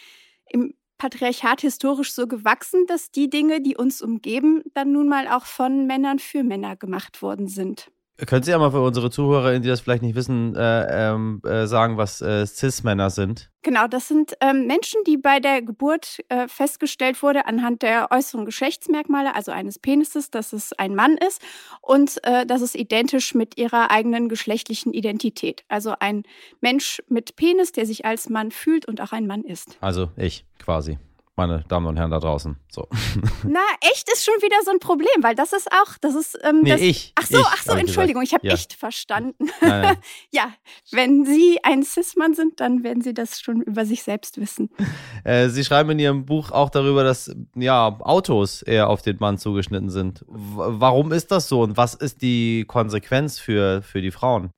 im 0.47 0.73
Patriarchat 0.99 1.61
historisch 1.61 2.13
so 2.13 2.27
gewachsen, 2.27 2.85
dass 2.87 3.11
die 3.11 3.29
Dinge, 3.29 3.61
die 3.61 3.75
uns 3.77 4.01
umgeben, 4.03 4.63
dann 4.75 4.91
nun 4.91 5.07
mal 5.09 5.27
auch 5.27 5.45
von 5.45 5.87
Männern 5.87 6.19
für 6.19 6.43
Männer 6.43 6.75
gemacht 6.75 7.23
worden 7.23 7.47
sind. 7.47 7.91
Können 8.25 8.44
Sie 8.44 8.51
ja 8.51 8.57
mal 8.57 8.71
für 8.71 8.81
unsere 8.81 9.10
Zuhörer, 9.10 9.60
die 9.60 9.68
das 9.68 9.81
vielleicht 9.81 10.01
nicht 10.01 10.16
wissen, 10.16 10.56
äh, 10.56 11.12
ähm, 11.12 11.42
äh, 11.45 11.68
sagen, 11.68 11.98
was 11.98 12.21
äh, 12.21 12.45
Cis-Männer 12.45 13.10
sind? 13.10 13.50
Genau, 13.62 13.88
das 13.88 14.07
sind 14.07 14.33
ähm, 14.42 14.68
Menschen, 14.68 15.01
die 15.06 15.18
bei 15.18 15.39
der 15.39 15.62
Geburt 15.62 16.19
äh, 16.30 16.48
festgestellt 16.48 17.21
wurde 17.24 17.45
anhand 17.45 17.81
der 17.81 18.10
äußeren 18.12 18.45
Geschlechtsmerkmale, 18.45 19.36
also 19.36 19.51
eines 19.51 19.80
Penises, 19.80 20.31
dass 20.31 20.54
es 20.54 20.74
ein 20.74 20.95
Mann 20.95 21.18
ist 21.18 21.42
und 21.81 22.19
äh, 22.24 22.45
das 22.45 22.62
ist 22.62 22.75
identisch 22.75 23.36
mit 23.36 23.57
ihrer 23.57 23.92
eigenen 23.92 24.27
geschlechtlichen 24.30 24.94
Identität. 24.94 25.63
Also 25.68 25.94
ein 26.00 26.23
Mensch 26.61 27.02
mit 27.07 27.35
Penis, 27.35 27.71
der 27.71 27.85
sich 27.85 28.06
als 28.06 28.30
Mann 28.30 28.52
fühlt 28.52 28.85
und 28.85 29.02
auch 29.02 29.11
ein 29.11 29.28
Mann 29.28 29.44
ist. 29.44 29.78
Also 29.81 30.09
ich 30.18 30.45
quasi 30.57 30.97
meine 31.39 31.63
Damen 31.69 31.87
und 31.87 31.97
Herren 31.97 32.11
da 32.11 32.19
draußen. 32.19 32.57
So. 32.69 32.87
Na, 33.43 33.61
echt 33.79 34.11
ist 34.11 34.25
schon 34.25 34.35
wieder 34.41 34.57
so 34.65 34.71
ein 34.71 34.79
Problem, 34.79 35.07
weil 35.21 35.35
das 35.35 35.53
ist 35.53 35.69
auch, 35.71 35.97
das 36.01 36.13
ist. 36.13 36.37
Ähm, 36.43 36.61
nee, 36.63 36.71
das, 36.71 36.81
ich. 36.81 37.13
Ach 37.15 37.25
so, 37.25 37.39
ich, 37.39 37.45
ach 37.45 37.63
so, 37.63 37.71
Entschuldigung, 37.73 38.21
ich 38.21 38.33
habe 38.33 38.45
ja. 38.45 38.53
echt 38.53 38.73
verstanden. 38.73 39.49
Nein, 39.61 39.81
nein. 39.81 39.97
ja, 40.31 40.51
wenn 40.91 41.25
Sie 41.25 41.59
ein 41.63 41.83
Cis-Mann 41.83 42.33
sind, 42.33 42.59
dann 42.59 42.83
werden 42.83 43.01
Sie 43.01 43.13
das 43.13 43.39
schon 43.39 43.61
über 43.61 43.85
sich 43.85 44.03
selbst 44.03 44.39
wissen. 44.39 44.69
Äh, 45.25 45.49
Sie 45.49 45.65
schreiben 45.65 45.89
in 45.91 45.99
Ihrem 45.99 46.25
Buch 46.25 46.51
auch 46.51 46.69
darüber, 46.69 47.03
dass 47.03 47.35
ja 47.55 47.97
Autos 47.99 48.61
eher 48.61 48.89
auf 48.89 49.01
den 49.01 49.17
Mann 49.19 49.37
zugeschnitten 49.37 49.89
sind. 49.89 50.21
W 50.27 50.79
warum 50.79 51.11
ist 51.11 51.31
das 51.31 51.49
so 51.49 51.61
und 51.61 51.77
was 51.77 51.93
ist 51.93 52.21
die 52.21 52.63
Konsequenz 52.67 53.37
für, 53.37 53.81
für 53.81 54.01
die 54.01 54.11
Frauen? 54.11 54.51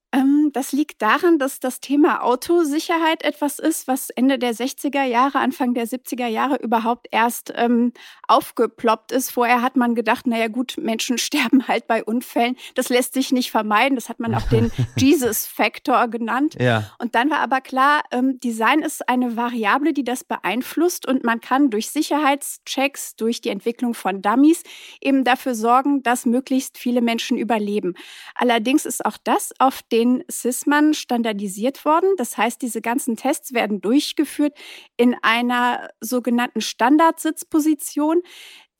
Das 0.54 0.72
liegt 0.72 1.02
daran, 1.02 1.40
dass 1.40 1.60
das 1.60 1.80
Thema 1.80 2.24
Autosicherheit 2.24 3.24
etwas 3.24 3.60
ist, 3.60 3.88
was 3.88 4.10
Ende 4.10 4.38
der 4.38 4.54
60er 4.54 5.04
Jahre, 5.04 5.40
Anfang 5.40 5.74
der 5.74 5.88
70er 5.88 6.28
Jahre 6.28 6.58
überhaupt 6.58 7.08
erst 7.12 7.54
ähm, 7.56 7.94
aufgeploppt 8.28 9.12
ist. 9.12 9.32
Vorher 9.32 9.62
hat 9.62 9.76
man 9.76 9.96
gedacht, 9.96 10.28
naja 10.28 10.48
gut, 10.48 10.76
Menschen 10.78 11.18
sterben 11.32 11.68
halt 11.68 11.88
bei 11.88 12.04
Unfällen. 12.04 12.58
Das 12.76 12.90
lässt 12.90 13.14
sich 13.14 13.32
nicht 13.32 13.52
vermeiden. 13.52 13.96
Das 13.96 14.10
hat 14.10 14.20
man 14.20 14.36
auch 14.36 14.48
den 14.50 14.72
Jesus-Faktor 14.98 16.08
genannt. 16.08 16.56
Ja. 16.60 16.92
Und 17.00 17.16
dann 17.16 17.30
war 17.30 17.40
aber 17.40 17.62
klar, 17.62 18.04
ähm, 18.12 18.40
Design 18.40 18.82
ist 18.82 19.08
eine 19.08 19.38
Variable, 19.38 19.94
die 19.94 20.04
das 20.04 20.24
beeinflusst 20.24 21.08
und 21.08 21.24
man 21.24 21.40
kann 21.42 21.70
durch 21.70 21.90
Sicherheitschecks, 21.90 23.16
durch 23.16 23.42
die 23.42 23.50
Entwicklung 23.50 23.94
von 23.94 24.22
Dummies 24.22 24.64
eben 25.00 25.24
dafür 25.24 25.56
sorgen, 25.56 26.04
dass 26.04 26.26
möglichst 26.26 26.78
viele 26.78 27.02
Menschen 27.02 27.38
überleben. 27.38 27.96
Allerdings 28.36 28.86
ist 28.86 29.06
auch 29.06 29.18
das 29.24 29.54
auf 29.60 29.82
den 29.84 30.01
CISMAN 30.30 30.94
standardisiert 30.94 31.86
worden. 31.86 32.10
Das 32.18 32.38
heißt, 32.38 32.62
diese 32.62 32.82
ganzen 32.82 33.16
Tests 33.16 33.54
werden 33.54 33.82
durchgeführt 33.82 34.58
in 34.98 35.16
einer 35.22 35.90
sogenannten 36.00 36.62
Standardsitzposition. 36.62 38.22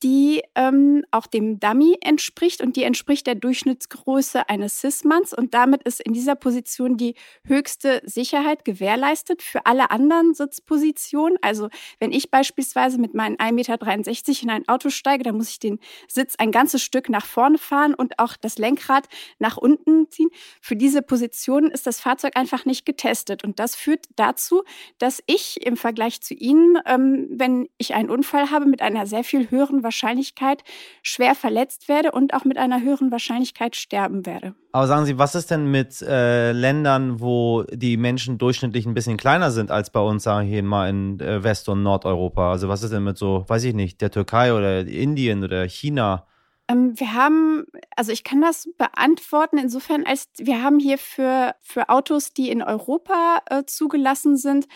Die 0.02 0.42
ähm, 0.56 1.04
auch 1.12 1.26
dem 1.26 1.60
Dummy 1.60 1.96
entspricht 2.00 2.60
und 2.60 2.76
die 2.76 2.82
entspricht 2.82 3.26
der 3.26 3.36
Durchschnittsgröße 3.36 4.48
eines 4.48 4.80
Cis-Manns 4.80 5.32
und 5.32 5.54
damit 5.54 5.84
ist 5.84 6.00
in 6.00 6.12
dieser 6.12 6.34
Position 6.34 6.96
die 6.96 7.14
höchste 7.44 8.02
Sicherheit 8.04 8.64
gewährleistet 8.64 9.42
für 9.42 9.64
alle 9.66 9.90
anderen 9.90 10.34
Sitzpositionen. 10.34 11.38
Also 11.40 11.68
wenn 12.00 12.10
ich 12.10 12.30
beispielsweise 12.30 12.98
mit 12.98 13.14
meinen 13.14 13.36
1,63 13.36 13.52
Meter 13.52 14.42
in 14.42 14.50
ein 14.50 14.68
Auto 14.68 14.90
steige, 14.90 15.22
dann 15.22 15.36
muss 15.36 15.50
ich 15.50 15.60
den 15.60 15.78
Sitz 16.08 16.34
ein 16.36 16.50
ganzes 16.50 16.82
Stück 16.82 17.08
nach 17.08 17.26
vorne 17.26 17.58
fahren 17.58 17.94
und 17.94 18.18
auch 18.18 18.36
das 18.36 18.58
Lenkrad 18.58 19.08
nach 19.38 19.56
unten 19.56 20.10
ziehen. 20.10 20.30
Für 20.60 20.74
diese 20.74 21.02
Position 21.02 21.70
ist 21.70 21.86
das 21.86 22.00
Fahrzeug 22.00 22.36
einfach 22.36 22.64
nicht 22.64 22.84
getestet 22.84 23.44
und 23.44 23.60
das 23.60 23.76
führt 23.76 24.06
dazu, 24.16 24.64
dass 24.98 25.22
ich 25.26 25.64
im 25.64 25.76
Vergleich 25.76 26.20
zu 26.22 26.34
Ihnen, 26.34 26.78
ähm, 26.86 27.28
wenn 27.30 27.68
ich 27.78 27.94
einen 27.94 28.10
Unfall 28.10 28.50
habe, 28.50 28.66
mit 28.66 28.82
einer 28.82 29.06
sehr 29.06 29.22
viel 29.22 29.50
höheren 29.50 29.82
Wahrscheinlichkeit 29.84 29.91
schwer 29.92 31.34
verletzt 31.34 31.88
werde 31.88 32.12
und 32.12 32.34
auch 32.34 32.44
mit 32.44 32.58
einer 32.58 32.82
höheren 32.82 33.10
Wahrscheinlichkeit 33.10 33.76
sterben 33.76 34.26
werde. 34.26 34.54
Aber 34.72 34.86
sagen 34.86 35.04
Sie, 35.04 35.18
was 35.18 35.34
ist 35.34 35.50
denn 35.50 35.70
mit 35.70 36.00
äh, 36.02 36.52
Ländern, 36.52 37.20
wo 37.20 37.64
die 37.70 37.96
Menschen 37.96 38.38
durchschnittlich 38.38 38.86
ein 38.86 38.94
bisschen 38.94 39.18
kleiner 39.18 39.50
sind 39.50 39.70
als 39.70 39.90
bei 39.90 40.00
uns, 40.00 40.22
sage 40.22 40.48
ich 40.48 40.62
mal, 40.62 40.88
in 40.88 41.20
äh, 41.20 41.44
West- 41.44 41.68
und 41.68 41.82
Nordeuropa? 41.82 42.50
Also 42.50 42.68
was 42.68 42.82
ist 42.82 42.92
denn 42.92 43.04
mit 43.04 43.18
so, 43.18 43.44
weiß 43.46 43.64
ich 43.64 43.74
nicht, 43.74 44.00
der 44.00 44.10
Türkei 44.10 44.54
oder 44.54 44.86
Indien 44.86 45.44
oder 45.44 45.64
China? 45.64 46.26
Ähm, 46.72 46.98
wir 46.98 47.14
haben, 47.14 47.64
also 47.96 48.12
ich 48.12 48.24
kann 48.24 48.40
das 48.40 48.68
beantworten 48.78 49.58
insofern, 49.58 50.04
als 50.04 50.28
wir 50.38 50.62
haben 50.62 50.78
hier 50.78 50.98
für, 50.98 51.54
für 51.60 51.88
Autos, 51.88 52.32
die 52.32 52.50
in 52.50 52.62
Europa 52.62 53.42
äh, 53.46 53.64
zugelassen 53.66 54.36
sind, 54.36 54.66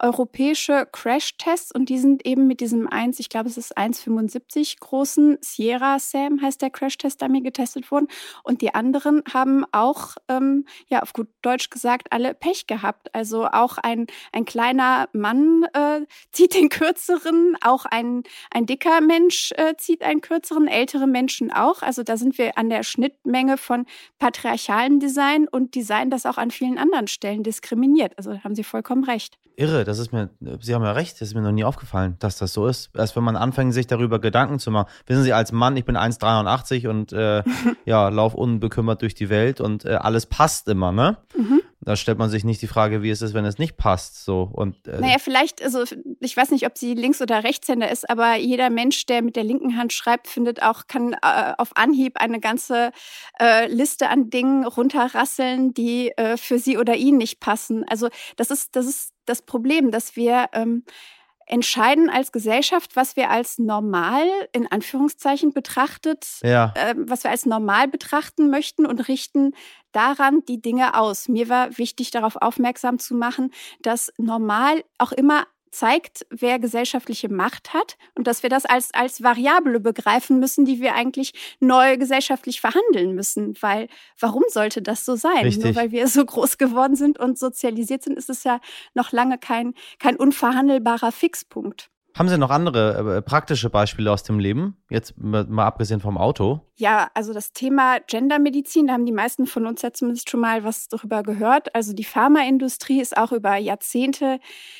europäische 0.00 0.86
Crash-Tests 0.90 1.72
und 1.72 1.88
die 1.88 1.98
sind 1.98 2.26
eben 2.26 2.46
mit 2.46 2.60
diesem 2.60 2.88
1, 2.88 3.18
ich 3.18 3.28
glaube 3.28 3.48
es 3.48 3.56
ist 3.56 3.76
1,75 3.76 4.78
großen 4.80 5.38
Sierra 5.40 5.98
Sam 5.98 6.40
heißt 6.42 6.60
der 6.62 6.70
Crash-Test 6.70 7.22
Dummy 7.22 7.40
getestet 7.40 7.90
worden 7.90 8.08
und 8.42 8.60
die 8.60 8.74
anderen 8.74 9.22
haben 9.32 9.64
auch, 9.72 10.16
ähm, 10.28 10.66
ja 10.88 11.02
auf 11.02 11.12
gut 11.12 11.28
Deutsch 11.42 11.70
gesagt, 11.70 12.08
alle 12.10 12.34
Pech 12.34 12.66
gehabt. 12.66 13.14
Also 13.14 13.46
auch 13.46 13.78
ein, 13.78 14.06
ein 14.32 14.44
kleiner 14.44 15.08
Mann 15.12 15.64
äh, 15.72 16.00
zieht 16.32 16.54
den 16.54 16.68
kürzeren, 16.68 17.56
auch 17.60 17.84
ein, 17.86 18.22
ein 18.50 18.66
dicker 18.66 19.00
Mensch 19.00 19.52
äh, 19.56 19.76
zieht 19.76 20.02
einen 20.02 20.20
kürzeren, 20.20 20.68
ältere 20.68 21.06
Menschen 21.06 21.45
auch. 21.52 21.82
Also 21.82 22.02
da 22.02 22.16
sind 22.16 22.38
wir 22.38 22.58
an 22.58 22.68
der 22.68 22.82
Schnittmenge 22.82 23.56
von 23.56 23.86
patriarchalen 24.18 25.00
Design 25.00 25.48
und 25.48 25.74
Design, 25.74 26.10
das 26.10 26.26
auch 26.26 26.38
an 26.38 26.50
vielen 26.50 26.78
anderen 26.78 27.06
Stellen 27.08 27.42
diskriminiert. 27.42 28.12
Also 28.16 28.32
da 28.32 28.44
haben 28.44 28.54
Sie 28.54 28.64
vollkommen 28.64 29.04
recht. 29.04 29.38
Irre, 29.56 29.84
das 29.84 29.98
ist 29.98 30.12
mir, 30.12 30.30
Sie 30.60 30.74
haben 30.74 30.82
ja 30.82 30.92
recht, 30.92 31.20
das 31.20 31.28
ist 31.28 31.34
mir 31.34 31.40
noch 31.40 31.52
nie 31.52 31.64
aufgefallen, 31.64 32.16
dass 32.18 32.36
das 32.36 32.52
so 32.52 32.66
ist. 32.66 32.90
Erst 32.94 33.16
wenn 33.16 33.24
man 33.24 33.36
anfängt, 33.36 33.72
sich 33.72 33.86
darüber 33.86 34.18
Gedanken 34.18 34.58
zu 34.58 34.70
machen. 34.70 34.88
Wissen 35.06 35.22
Sie, 35.22 35.32
als 35.32 35.50
Mann, 35.50 35.76
ich 35.76 35.84
bin 35.84 35.96
1,83 35.96 36.88
und 36.88 37.12
äh, 37.12 37.42
ja, 37.86 38.08
lauf 38.10 38.34
unbekümmert 38.34 39.00
durch 39.02 39.14
die 39.14 39.30
Welt 39.30 39.60
und 39.60 39.84
äh, 39.84 39.94
alles 39.94 40.26
passt 40.26 40.68
immer, 40.68 40.92
ne? 40.92 41.16
Mhm. 41.36 41.62
Da 41.86 41.94
stellt 41.94 42.18
man 42.18 42.30
sich 42.30 42.42
nicht 42.42 42.60
die 42.62 42.66
Frage, 42.66 43.04
wie 43.04 43.10
es 43.10 43.22
ist, 43.22 43.32
wenn 43.32 43.44
es 43.44 43.58
nicht 43.58 43.76
passt. 43.76 44.24
So. 44.24 44.50
Und, 44.52 44.88
äh 44.88 44.98
naja, 44.98 45.18
vielleicht, 45.20 45.62
also 45.62 45.84
ich 46.18 46.36
weiß 46.36 46.50
nicht, 46.50 46.66
ob 46.66 46.76
sie 46.76 46.94
Links- 46.94 47.22
oder 47.22 47.44
Rechtshänder 47.44 47.88
ist, 47.88 48.10
aber 48.10 48.34
jeder 48.34 48.70
Mensch, 48.70 49.06
der 49.06 49.22
mit 49.22 49.36
der 49.36 49.44
linken 49.44 49.76
Hand 49.76 49.92
schreibt, 49.92 50.26
findet 50.26 50.64
auch, 50.64 50.88
kann 50.88 51.12
äh, 51.12 51.52
auf 51.56 51.76
Anhieb 51.76 52.20
eine 52.20 52.40
ganze 52.40 52.90
äh, 53.38 53.68
Liste 53.68 54.08
an 54.08 54.30
Dingen 54.30 54.66
runterrasseln, 54.66 55.74
die 55.74 56.10
äh, 56.16 56.36
für 56.36 56.58
sie 56.58 56.76
oder 56.76 56.96
ihn 56.96 57.18
nicht 57.18 57.38
passen. 57.38 57.84
Also 57.88 58.08
das 58.34 58.50
ist, 58.50 58.74
das 58.74 58.86
ist 58.86 59.12
das 59.24 59.42
Problem, 59.42 59.92
dass 59.92 60.16
wir 60.16 60.46
ähm, 60.54 60.82
entscheiden 61.46 62.10
als 62.10 62.32
Gesellschaft, 62.32 62.96
was 62.96 63.16
wir 63.16 63.30
als 63.30 63.58
normal 63.58 64.26
in 64.52 64.70
Anführungszeichen 64.70 65.52
betrachtet, 65.52 66.26
ja. 66.42 66.72
äh, 66.74 66.94
was 66.96 67.24
wir 67.24 67.30
als 67.30 67.46
normal 67.46 67.88
betrachten 67.88 68.50
möchten 68.50 68.84
und 68.84 69.08
richten 69.08 69.54
daran 69.92 70.44
die 70.46 70.60
Dinge 70.60 70.94
aus. 70.94 71.28
Mir 71.28 71.48
war 71.48 71.78
wichtig, 71.78 72.10
darauf 72.10 72.36
aufmerksam 72.36 72.98
zu 72.98 73.14
machen, 73.14 73.52
dass 73.80 74.12
normal 74.18 74.84
auch 74.98 75.12
immer 75.12 75.46
zeigt, 75.70 76.26
wer 76.30 76.58
gesellschaftliche 76.58 77.28
Macht 77.28 77.74
hat 77.74 77.96
und 78.14 78.26
dass 78.26 78.42
wir 78.42 78.50
das 78.50 78.64
als, 78.64 78.92
als 78.94 79.22
Variable 79.22 79.80
begreifen 79.80 80.38
müssen, 80.38 80.64
die 80.64 80.80
wir 80.80 80.94
eigentlich 80.94 81.32
neu 81.60 81.96
gesellschaftlich 81.96 82.60
verhandeln 82.60 83.14
müssen. 83.14 83.54
Weil 83.60 83.88
warum 84.18 84.44
sollte 84.48 84.82
das 84.82 85.04
so 85.04 85.16
sein? 85.16 85.44
Richtig. 85.44 85.64
Nur 85.64 85.74
weil 85.74 85.90
wir 85.90 86.08
so 86.08 86.24
groß 86.24 86.58
geworden 86.58 86.96
sind 86.96 87.18
und 87.18 87.38
sozialisiert 87.38 88.02
sind, 88.02 88.16
ist 88.16 88.30
es 88.30 88.44
ja 88.44 88.60
noch 88.94 89.12
lange 89.12 89.38
kein, 89.38 89.74
kein 89.98 90.16
unverhandelbarer 90.16 91.12
Fixpunkt. 91.12 91.90
Haben 92.16 92.30
Sie 92.30 92.38
noch 92.38 92.48
andere 92.48 93.18
äh, 93.18 93.22
praktische 93.22 93.68
Beispiele 93.68 94.10
aus 94.10 94.22
dem 94.22 94.38
Leben? 94.38 94.78
Jetzt 94.88 95.18
mal 95.18 95.66
abgesehen 95.66 96.00
vom 96.00 96.16
Auto. 96.16 96.62
Ja, 96.76 97.10
also 97.12 97.34
das 97.34 97.52
Thema 97.52 97.98
Gendermedizin, 98.00 98.86
da 98.86 98.94
haben 98.94 99.04
die 99.04 99.12
meisten 99.12 99.46
von 99.46 99.66
uns 99.66 99.82
ja 99.82 99.92
zumindest 99.92 100.30
schon 100.30 100.40
mal 100.40 100.64
was 100.64 100.88
darüber 100.88 101.22
gehört. 101.22 101.74
Also 101.74 101.92
die 101.92 102.04
Pharmaindustrie 102.04 103.00
ist 103.00 103.16
auch 103.16 103.32
über 103.32 103.56
Jahrzehnte 103.56 104.38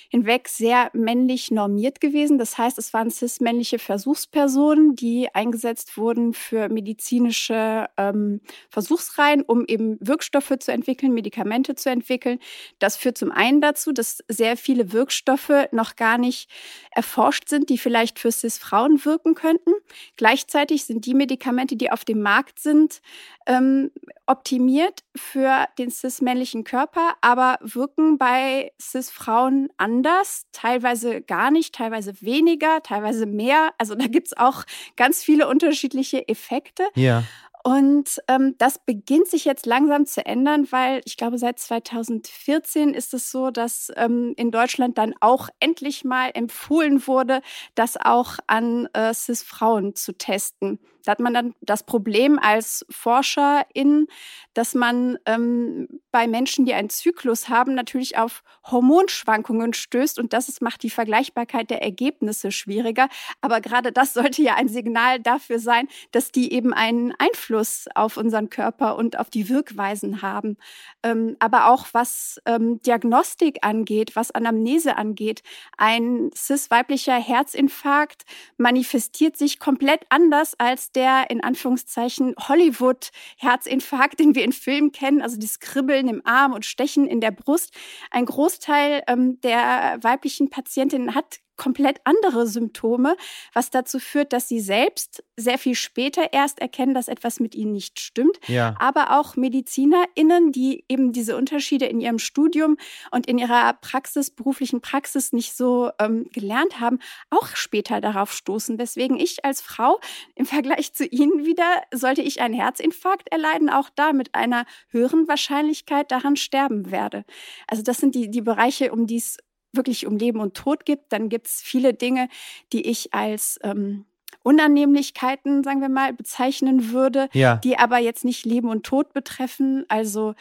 hinweg 0.08 0.48
sehr 0.48 0.90
männlich 0.94 1.50
normiert 1.50 2.00
gewesen. 2.00 2.38
Das 2.38 2.56
heißt, 2.56 2.78
es 2.78 2.94
waren 2.94 3.10
cis-männliche 3.10 3.78
Versuchspersonen, 3.78 4.94
die 4.94 5.34
eingesetzt 5.34 5.98
wurden 5.98 6.32
für 6.32 6.68
medizinische 6.68 7.86
ähm, 7.96 8.40
Versuchsreihen, 8.70 9.42
um 9.42 9.64
eben 9.66 9.98
Wirkstoffe 10.00 10.54
zu 10.60 10.72
entwickeln, 10.72 11.12
Medikamente 11.12 11.74
zu 11.74 11.90
entwickeln. 11.90 12.38
Das 12.78 12.96
führt 12.96 13.18
zum 13.18 13.32
einen 13.32 13.60
dazu, 13.60 13.92
dass 13.92 14.22
sehr 14.28 14.56
viele 14.56 14.92
Wirkstoffe 14.92 15.66
noch 15.72 15.96
gar 15.96 16.16
nicht 16.16 16.48
erforscht 16.90 17.25
sind, 17.48 17.68
die 17.68 17.78
vielleicht 17.78 18.18
für 18.18 18.30
cis-Frauen 18.30 19.04
wirken 19.04 19.34
könnten. 19.34 19.72
Gleichzeitig 20.16 20.84
sind 20.84 21.06
die 21.06 21.14
Medikamente, 21.14 21.76
die 21.76 21.90
auf 21.90 22.04
dem 22.04 22.22
Markt 22.22 22.58
sind, 22.58 23.00
ähm, 23.46 23.90
optimiert 24.26 25.04
für 25.14 25.66
den 25.78 25.90
cis-männlichen 25.90 26.64
Körper, 26.64 27.14
aber 27.20 27.58
wirken 27.60 28.18
bei 28.18 28.72
cis-Frauen 28.80 29.68
anders, 29.76 30.46
teilweise 30.52 31.20
gar 31.22 31.50
nicht, 31.50 31.74
teilweise 31.74 32.20
weniger, 32.20 32.82
teilweise 32.82 33.26
mehr. 33.26 33.70
Also 33.78 33.94
da 33.94 34.06
gibt 34.06 34.28
es 34.28 34.36
auch 34.36 34.64
ganz 34.96 35.22
viele 35.22 35.48
unterschiedliche 35.48 36.28
Effekte. 36.28 36.84
Ja. 36.94 37.24
Und 37.66 38.22
ähm, 38.28 38.54
das 38.58 38.78
beginnt 38.78 39.26
sich 39.26 39.44
jetzt 39.44 39.66
langsam 39.66 40.06
zu 40.06 40.24
ändern, 40.24 40.68
weil 40.70 41.00
ich 41.04 41.16
glaube, 41.16 41.36
seit 41.36 41.58
2014 41.58 42.94
ist 42.94 43.12
es 43.12 43.32
so, 43.32 43.50
dass 43.50 43.90
ähm, 43.96 44.34
in 44.36 44.52
Deutschland 44.52 44.98
dann 44.98 45.14
auch 45.18 45.48
endlich 45.58 46.04
mal 46.04 46.30
empfohlen 46.32 47.08
wurde, 47.08 47.42
das 47.74 47.96
auch 47.96 48.36
an 48.46 48.88
äh, 48.92 49.12
CIS-Frauen 49.12 49.96
zu 49.96 50.12
testen. 50.16 50.78
Da 51.06 51.12
hat 51.12 51.20
man 51.20 51.32
dann 51.32 51.54
das 51.60 51.84
Problem 51.84 52.38
als 52.38 52.84
Forscherin, 52.90 54.08
dass 54.54 54.74
man 54.74 55.18
ähm, 55.24 56.00
bei 56.10 56.26
Menschen, 56.26 56.66
die 56.66 56.74
einen 56.74 56.90
Zyklus 56.90 57.48
haben, 57.48 57.74
natürlich 57.74 58.18
auf 58.18 58.42
Hormonschwankungen 58.64 59.72
stößt 59.72 60.18
und 60.18 60.32
das 60.32 60.60
macht 60.60 60.82
die 60.82 60.90
Vergleichbarkeit 60.90 61.70
der 61.70 61.82
Ergebnisse 61.82 62.50
schwieriger. 62.50 63.08
Aber 63.40 63.60
gerade 63.60 63.92
das 63.92 64.14
sollte 64.14 64.42
ja 64.42 64.56
ein 64.56 64.68
Signal 64.68 65.20
dafür 65.20 65.60
sein, 65.60 65.86
dass 66.10 66.32
die 66.32 66.52
eben 66.52 66.74
einen 66.74 67.14
Einfluss 67.18 67.86
auf 67.94 68.16
unseren 68.16 68.50
Körper 68.50 68.96
und 68.96 69.18
auf 69.18 69.30
die 69.30 69.48
Wirkweisen 69.48 70.22
haben. 70.22 70.56
Ähm, 71.04 71.36
aber 71.38 71.70
auch 71.70 71.86
was 71.92 72.40
ähm, 72.46 72.82
Diagnostik 72.82 73.58
angeht, 73.60 74.16
was 74.16 74.32
Anamnese 74.32 74.96
angeht, 74.96 75.42
ein 75.76 76.30
cis-weiblicher 76.34 77.14
Herzinfarkt 77.14 78.24
manifestiert 78.56 79.36
sich 79.36 79.60
komplett 79.60 80.04
anders 80.08 80.58
als 80.58 80.90
der 80.96 81.30
in 81.30 81.42
Anführungszeichen 81.42 82.34
Hollywood-Herzinfarkt, 82.48 84.18
den 84.18 84.34
wir 84.34 84.44
in 84.44 84.52
Filmen 84.52 84.90
kennen, 84.90 85.22
also 85.22 85.38
das 85.38 85.60
Kribbeln 85.60 86.08
im 86.08 86.22
Arm 86.24 86.52
und 86.52 86.64
Stechen 86.64 87.06
in 87.06 87.20
der 87.20 87.30
Brust. 87.30 87.72
Ein 88.10 88.24
Großteil 88.24 89.02
ähm, 89.06 89.40
der 89.42 89.98
weiblichen 90.00 90.50
Patientinnen 90.50 91.14
hat 91.14 91.40
komplett 91.56 92.00
andere 92.04 92.46
Symptome, 92.46 93.16
was 93.52 93.70
dazu 93.70 93.98
führt, 93.98 94.32
dass 94.32 94.48
sie 94.48 94.60
selbst 94.60 95.24
sehr 95.36 95.58
viel 95.58 95.74
später 95.74 96.32
erst 96.32 96.60
erkennen, 96.60 96.94
dass 96.94 97.08
etwas 97.08 97.40
mit 97.40 97.54
ihnen 97.54 97.72
nicht 97.72 98.00
stimmt. 98.00 98.38
Ja. 98.46 98.74
Aber 98.78 99.18
auch 99.18 99.36
MedizinerInnen, 99.36 100.52
die 100.52 100.84
eben 100.88 101.12
diese 101.12 101.36
Unterschiede 101.36 101.86
in 101.86 102.00
ihrem 102.00 102.18
Studium 102.18 102.76
und 103.10 103.26
in 103.26 103.38
ihrer 103.38 103.74
Praxis, 103.74 104.30
beruflichen 104.30 104.80
Praxis 104.80 105.32
nicht 105.32 105.56
so 105.56 105.90
ähm, 105.98 106.26
gelernt 106.32 106.80
haben, 106.80 106.98
auch 107.30 107.48
später 107.54 108.00
darauf 108.00 108.32
stoßen. 108.32 108.78
Weswegen 108.78 109.18
ich 109.18 109.44
als 109.44 109.60
Frau 109.60 110.00
im 110.34 110.46
Vergleich 110.46 110.92
zu 110.92 111.04
ihnen 111.06 111.44
wieder, 111.44 111.82
sollte 111.92 112.22
ich 112.22 112.40
einen 112.40 112.54
Herzinfarkt 112.54 113.30
erleiden, 113.30 113.68
auch 113.68 113.90
da 113.94 114.12
mit 114.12 114.34
einer 114.34 114.66
höheren 114.88 115.28
Wahrscheinlichkeit 115.28 116.10
daran 116.10 116.36
sterben 116.36 116.90
werde. 116.90 117.24
Also 117.66 117.82
das 117.82 117.98
sind 117.98 118.14
die, 118.14 118.30
die 118.30 118.42
Bereiche, 118.42 118.92
um 118.92 119.06
die 119.06 119.16
es 119.16 119.38
wirklich 119.72 120.06
um 120.06 120.16
Leben 120.16 120.40
und 120.40 120.54
Tod 120.54 120.84
gibt, 120.84 121.12
dann 121.12 121.28
gibt 121.28 121.48
es 121.48 121.60
viele 121.60 121.94
Dinge, 121.94 122.28
die 122.72 122.88
ich 122.88 123.12
als 123.12 123.58
ähm, 123.62 124.06
Unannehmlichkeiten, 124.42 125.64
sagen 125.64 125.80
wir 125.80 125.88
mal, 125.88 126.12
bezeichnen 126.12 126.92
würde, 126.92 127.28
ja. 127.32 127.56
die 127.56 127.78
aber 127.78 127.98
jetzt 127.98 128.24
nicht 128.24 128.44
Leben 128.44 128.68
und 128.68 128.84
Tod 128.84 129.12
betreffen. 129.12 129.84
Also 129.88 130.34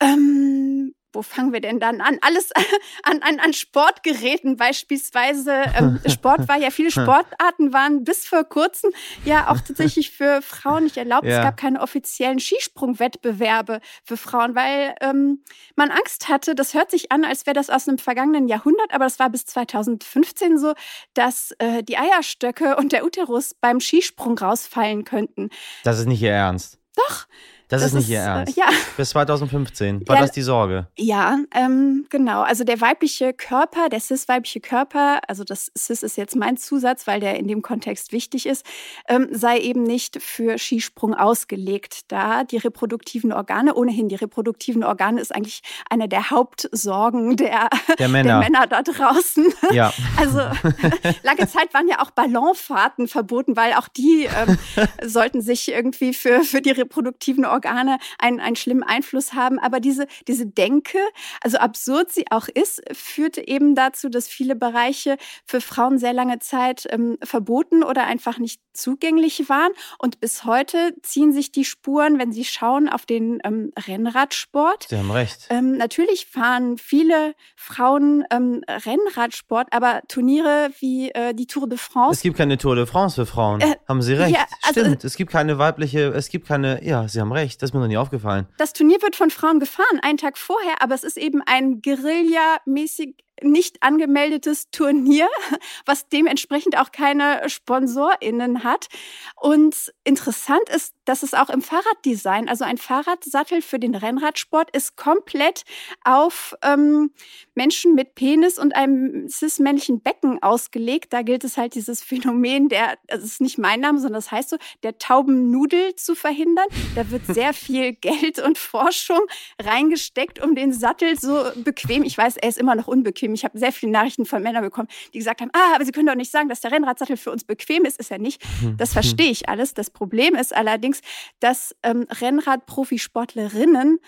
ähm, 0.00 0.94
wo 1.14 1.22
fangen 1.22 1.52
wir 1.52 1.60
denn 1.60 1.80
dann 1.80 2.00
an? 2.00 2.18
Alles 2.20 2.50
an, 3.02 3.22
an, 3.22 3.38
an 3.38 3.52
Sportgeräten 3.52 4.56
beispielsweise. 4.56 5.64
Ähm, 5.76 6.00
Sport 6.08 6.48
war 6.48 6.58
ja, 6.58 6.70
viele 6.70 6.90
Sportarten 6.90 7.72
waren 7.72 8.04
bis 8.04 8.26
vor 8.26 8.44
kurzem 8.44 8.90
ja 9.24 9.50
auch 9.50 9.60
tatsächlich 9.66 10.10
für 10.10 10.42
Frauen 10.42 10.84
nicht 10.84 10.96
erlaubt. 10.96 11.26
Ja. 11.26 11.38
Es 11.38 11.42
gab 11.42 11.56
keine 11.56 11.80
offiziellen 11.80 12.38
Skisprungwettbewerbe 12.38 13.80
für 14.04 14.16
Frauen, 14.16 14.54
weil 14.54 14.94
ähm, 15.00 15.42
man 15.76 15.90
Angst 15.90 16.28
hatte, 16.28 16.54
das 16.54 16.74
hört 16.74 16.90
sich 16.90 17.12
an, 17.12 17.24
als 17.24 17.46
wäre 17.46 17.54
das 17.54 17.70
aus 17.70 17.88
einem 17.88 17.98
vergangenen 17.98 18.48
Jahrhundert, 18.48 18.92
aber 18.92 19.04
das 19.04 19.18
war 19.18 19.30
bis 19.30 19.46
2015 19.46 20.58
so, 20.58 20.74
dass 21.14 21.52
äh, 21.58 21.82
die 21.82 21.96
Eierstöcke 21.96 22.76
und 22.76 22.92
der 22.92 23.04
Uterus 23.04 23.54
beim 23.54 23.80
Skisprung 23.80 24.38
rausfallen 24.38 25.04
könnten. 25.04 25.50
Das 25.84 25.98
ist 25.98 26.06
nicht 26.06 26.22
Ihr 26.22 26.32
Ernst. 26.32 26.78
Doch. 26.96 27.26
Das, 27.68 27.80
das 27.80 27.92
ist 27.92 27.94
nicht 27.94 28.08
Ihr 28.10 28.20
äh, 28.20 28.24
Ernst. 28.24 28.56
Äh, 28.56 28.60
ja. 28.60 28.66
Bis 28.96 29.10
2015 29.10 30.06
war 30.06 30.16
ja, 30.16 30.22
das 30.22 30.32
die 30.32 30.42
Sorge. 30.42 30.86
Ja, 30.96 31.38
ähm, 31.54 32.06
genau. 32.10 32.42
Also 32.42 32.64
der 32.64 32.80
weibliche 32.80 33.32
Körper, 33.32 33.88
der 33.88 34.00
cis-weibliche 34.00 34.60
Körper, 34.60 35.20
also 35.28 35.44
das 35.44 35.72
cis 35.76 36.02
ist 36.02 36.16
jetzt 36.16 36.36
mein 36.36 36.56
Zusatz, 36.56 37.06
weil 37.06 37.20
der 37.20 37.36
in 37.36 37.48
dem 37.48 37.62
Kontext 37.62 38.12
wichtig 38.12 38.46
ist, 38.46 38.66
ähm, 39.08 39.28
sei 39.30 39.58
eben 39.58 39.82
nicht 39.82 40.22
für 40.22 40.58
Skisprung 40.58 41.14
ausgelegt, 41.14 42.12
da 42.12 42.44
die 42.44 42.58
reproduktiven 42.58 43.32
Organe, 43.32 43.74
ohnehin 43.74 44.08
die 44.08 44.16
reproduktiven 44.16 44.84
Organe 44.84 45.20
ist 45.20 45.34
eigentlich 45.34 45.62
eine 45.88 46.08
der 46.08 46.30
Hauptsorgen 46.30 47.36
der, 47.36 47.70
der, 47.98 48.08
Männer. 48.08 48.40
der 48.40 48.50
Männer 48.50 48.66
da 48.66 48.82
draußen. 48.82 49.46
Ja. 49.72 49.92
Also 50.16 50.38
lange 51.22 51.48
Zeit 51.48 51.74
waren 51.74 51.88
ja 51.88 52.00
auch 52.00 52.10
Ballonfahrten 52.10 53.08
verboten, 53.08 53.56
weil 53.56 53.72
auch 53.74 53.88
die 53.88 54.28
ähm, 54.36 54.58
sollten 55.02 55.40
sich 55.40 55.70
irgendwie 55.70 56.14
für, 56.14 56.44
für 56.44 56.60
die 56.60 56.70
reproduktiven 56.70 57.44
Organe 57.44 57.53
Organe 57.54 57.98
einen, 58.18 58.40
einen 58.40 58.56
schlimmen 58.56 58.82
Einfluss 58.82 59.32
haben. 59.32 59.58
Aber 59.58 59.80
diese, 59.80 60.06
diese 60.28 60.46
Denke, 60.46 60.98
also 61.40 61.58
absurd 61.58 62.12
sie 62.12 62.26
auch 62.30 62.48
ist, 62.48 62.82
führte 62.92 63.46
eben 63.46 63.74
dazu, 63.74 64.08
dass 64.08 64.28
viele 64.28 64.56
Bereiche 64.56 65.16
für 65.46 65.60
Frauen 65.60 65.98
sehr 65.98 66.12
lange 66.12 66.40
Zeit 66.40 66.86
ähm, 66.90 67.16
verboten 67.22 67.82
oder 67.82 68.04
einfach 68.06 68.38
nicht 68.38 68.60
zugänglich 68.74 69.48
waren. 69.48 69.72
Und 69.98 70.20
bis 70.20 70.44
heute 70.44 70.94
ziehen 71.02 71.32
sich 71.32 71.50
die 71.50 71.64
Spuren, 71.64 72.18
wenn 72.18 72.32
Sie 72.32 72.44
schauen 72.44 72.88
auf 72.88 73.06
den 73.06 73.40
ähm, 73.44 73.72
Rennradsport. 73.88 74.86
Sie 74.88 74.96
haben 74.96 75.10
recht. 75.10 75.46
Ähm, 75.50 75.76
natürlich 75.76 76.26
fahren 76.26 76.78
viele 76.78 77.34
Frauen 77.56 78.24
ähm, 78.30 78.62
Rennradsport, 78.68 79.68
aber 79.72 80.02
Turniere 80.08 80.70
wie 80.80 81.10
äh, 81.10 81.34
die 81.34 81.46
Tour 81.46 81.68
de 81.68 81.78
France. 81.78 82.18
Es 82.18 82.22
gibt 82.22 82.36
keine 82.36 82.58
Tour 82.58 82.76
de 82.76 82.86
France 82.86 83.16
für 83.16 83.26
Frauen. 83.26 83.60
Äh, 83.60 83.76
haben 83.88 84.02
Sie 84.02 84.14
recht. 84.14 84.34
Ja, 84.34 84.44
also, 84.62 84.80
Stimmt. 84.80 85.04
Es 85.04 85.16
gibt 85.16 85.32
keine 85.32 85.58
weibliche, 85.58 86.08
es 86.08 86.28
gibt 86.28 86.46
keine, 86.46 86.84
ja, 86.84 87.08
Sie 87.08 87.20
haben 87.20 87.32
recht 87.32 87.54
das 87.64 87.70
ist 87.70 87.74
mir 87.74 87.80
noch 87.80 87.88
nie 87.88 87.96
aufgefallen. 87.96 88.46
Das 88.58 88.74
Turnier 88.74 89.00
wird 89.00 89.16
von 89.16 89.30
Frauen 89.30 89.58
gefahren, 89.58 89.98
einen 90.02 90.18
Tag 90.18 90.36
vorher, 90.36 90.82
aber 90.82 90.94
es 90.94 91.02
ist 91.02 91.16
eben 91.16 91.40
ein 91.46 91.80
Guerilla-mäßig 91.80 93.23
nicht 93.42 93.82
angemeldetes 93.82 94.70
Turnier, 94.70 95.28
was 95.86 96.08
dementsprechend 96.08 96.78
auch 96.78 96.92
keine 96.92 97.48
SponsorInnen 97.48 98.64
hat. 98.64 98.88
Und 99.36 99.92
interessant 100.04 100.68
ist, 100.68 100.94
dass 101.04 101.22
es 101.22 101.34
auch 101.34 101.50
im 101.50 101.62
Fahrraddesign, 101.62 102.48
also 102.48 102.64
ein 102.64 102.78
Fahrradsattel 102.78 103.62
für 103.62 103.78
den 103.78 103.94
Rennradsport, 103.94 104.70
ist 104.70 104.96
komplett 104.96 105.64
auf 106.04 106.54
ähm, 106.62 107.10
Menschen 107.54 107.94
mit 107.94 108.14
Penis 108.14 108.58
und 108.58 108.74
einem 108.74 109.28
cis-männlichen 109.28 110.00
Becken 110.00 110.42
ausgelegt. 110.42 111.12
Da 111.12 111.22
gilt 111.22 111.44
es 111.44 111.56
halt 111.56 111.74
dieses 111.74 112.02
Phänomen 112.02 112.68
der, 112.68 112.98
das 113.06 113.22
ist 113.22 113.40
nicht 113.40 113.58
mein 113.58 113.80
Name, 113.80 113.98
sondern 113.98 114.14
das 114.14 114.30
heißt 114.30 114.50
so, 114.50 114.56
der 114.82 114.98
tauben 114.98 115.50
Nudel 115.50 115.94
zu 115.96 116.14
verhindern. 116.14 116.66
Da 116.94 117.10
wird 117.10 117.26
sehr 117.26 117.52
viel 117.54 117.92
Geld 117.92 118.38
und 118.38 118.58
Forschung 118.58 119.20
reingesteckt, 119.62 120.42
um 120.42 120.54
den 120.54 120.72
Sattel 120.72 121.18
so 121.18 121.44
bequem, 121.56 122.02
ich 122.02 122.16
weiß, 122.16 122.36
er 122.36 122.48
ist 122.48 122.58
immer 122.58 122.74
noch 122.74 122.88
unbequem. 122.88 123.34
Ich 123.34 123.44
habe 123.44 123.58
sehr 123.58 123.72
viele 123.72 123.92
Nachrichten 123.92 124.26
von 124.26 124.42
Männern 124.42 124.62
bekommen, 124.62 124.88
die 125.12 125.18
gesagt 125.18 125.40
haben, 125.40 125.50
ah, 125.52 125.74
aber 125.74 125.84
Sie 125.84 125.92
können 125.92 126.06
doch 126.06 126.14
nicht 126.14 126.30
sagen, 126.30 126.48
dass 126.48 126.60
der 126.60 126.72
Rennradsattel 126.72 127.16
für 127.16 127.30
uns 127.30 127.44
bequem 127.44 127.84
ist. 127.84 127.98
Ist 127.98 128.10
er 128.10 128.18
nicht. 128.18 128.42
Das 128.76 128.92
verstehe 128.92 129.30
ich 129.30 129.48
alles. 129.48 129.74
Das 129.74 129.90
Problem 129.90 130.34
ist 130.34 130.54
allerdings, 130.54 130.93
dass 131.40 131.74
ähm, 131.82 132.06
Rennrad-Profisportlerinnen 132.10 133.98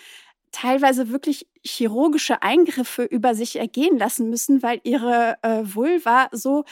teilweise 0.52 1.10
wirklich 1.10 1.46
chirurgische 1.62 2.42
Eingriffe 2.42 3.04
über 3.04 3.34
sich 3.34 3.56
ergehen 3.56 3.98
lassen 3.98 4.30
müssen, 4.30 4.62
weil 4.62 4.80
ihre 4.84 5.36
äh, 5.42 5.62
Vulva 5.64 6.28
so 6.32 6.64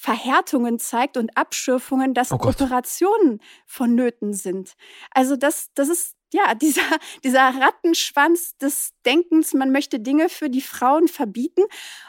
Verhärtungen 0.00 0.78
zeigt 0.78 1.18
und 1.18 1.36
Abschürfungen, 1.36 2.14
dass 2.14 2.32
oh 2.32 2.36
Operationen 2.36 3.38
vonnöten 3.66 4.32
sind. 4.32 4.72
Also 5.10 5.36
das, 5.36 5.68
das 5.74 5.90
ist 5.90 6.16
ja, 6.32 6.54
dieser, 6.60 6.80
dieser 7.22 7.42
Rattenschwanz 7.60 8.56
des 8.56 8.94
Denkens, 9.04 9.52
man 9.52 9.72
möchte 9.72 10.00
Dinge 10.00 10.30
für 10.30 10.48
die 10.48 10.62
Frauen 10.62 11.06
verbieten 11.06 11.64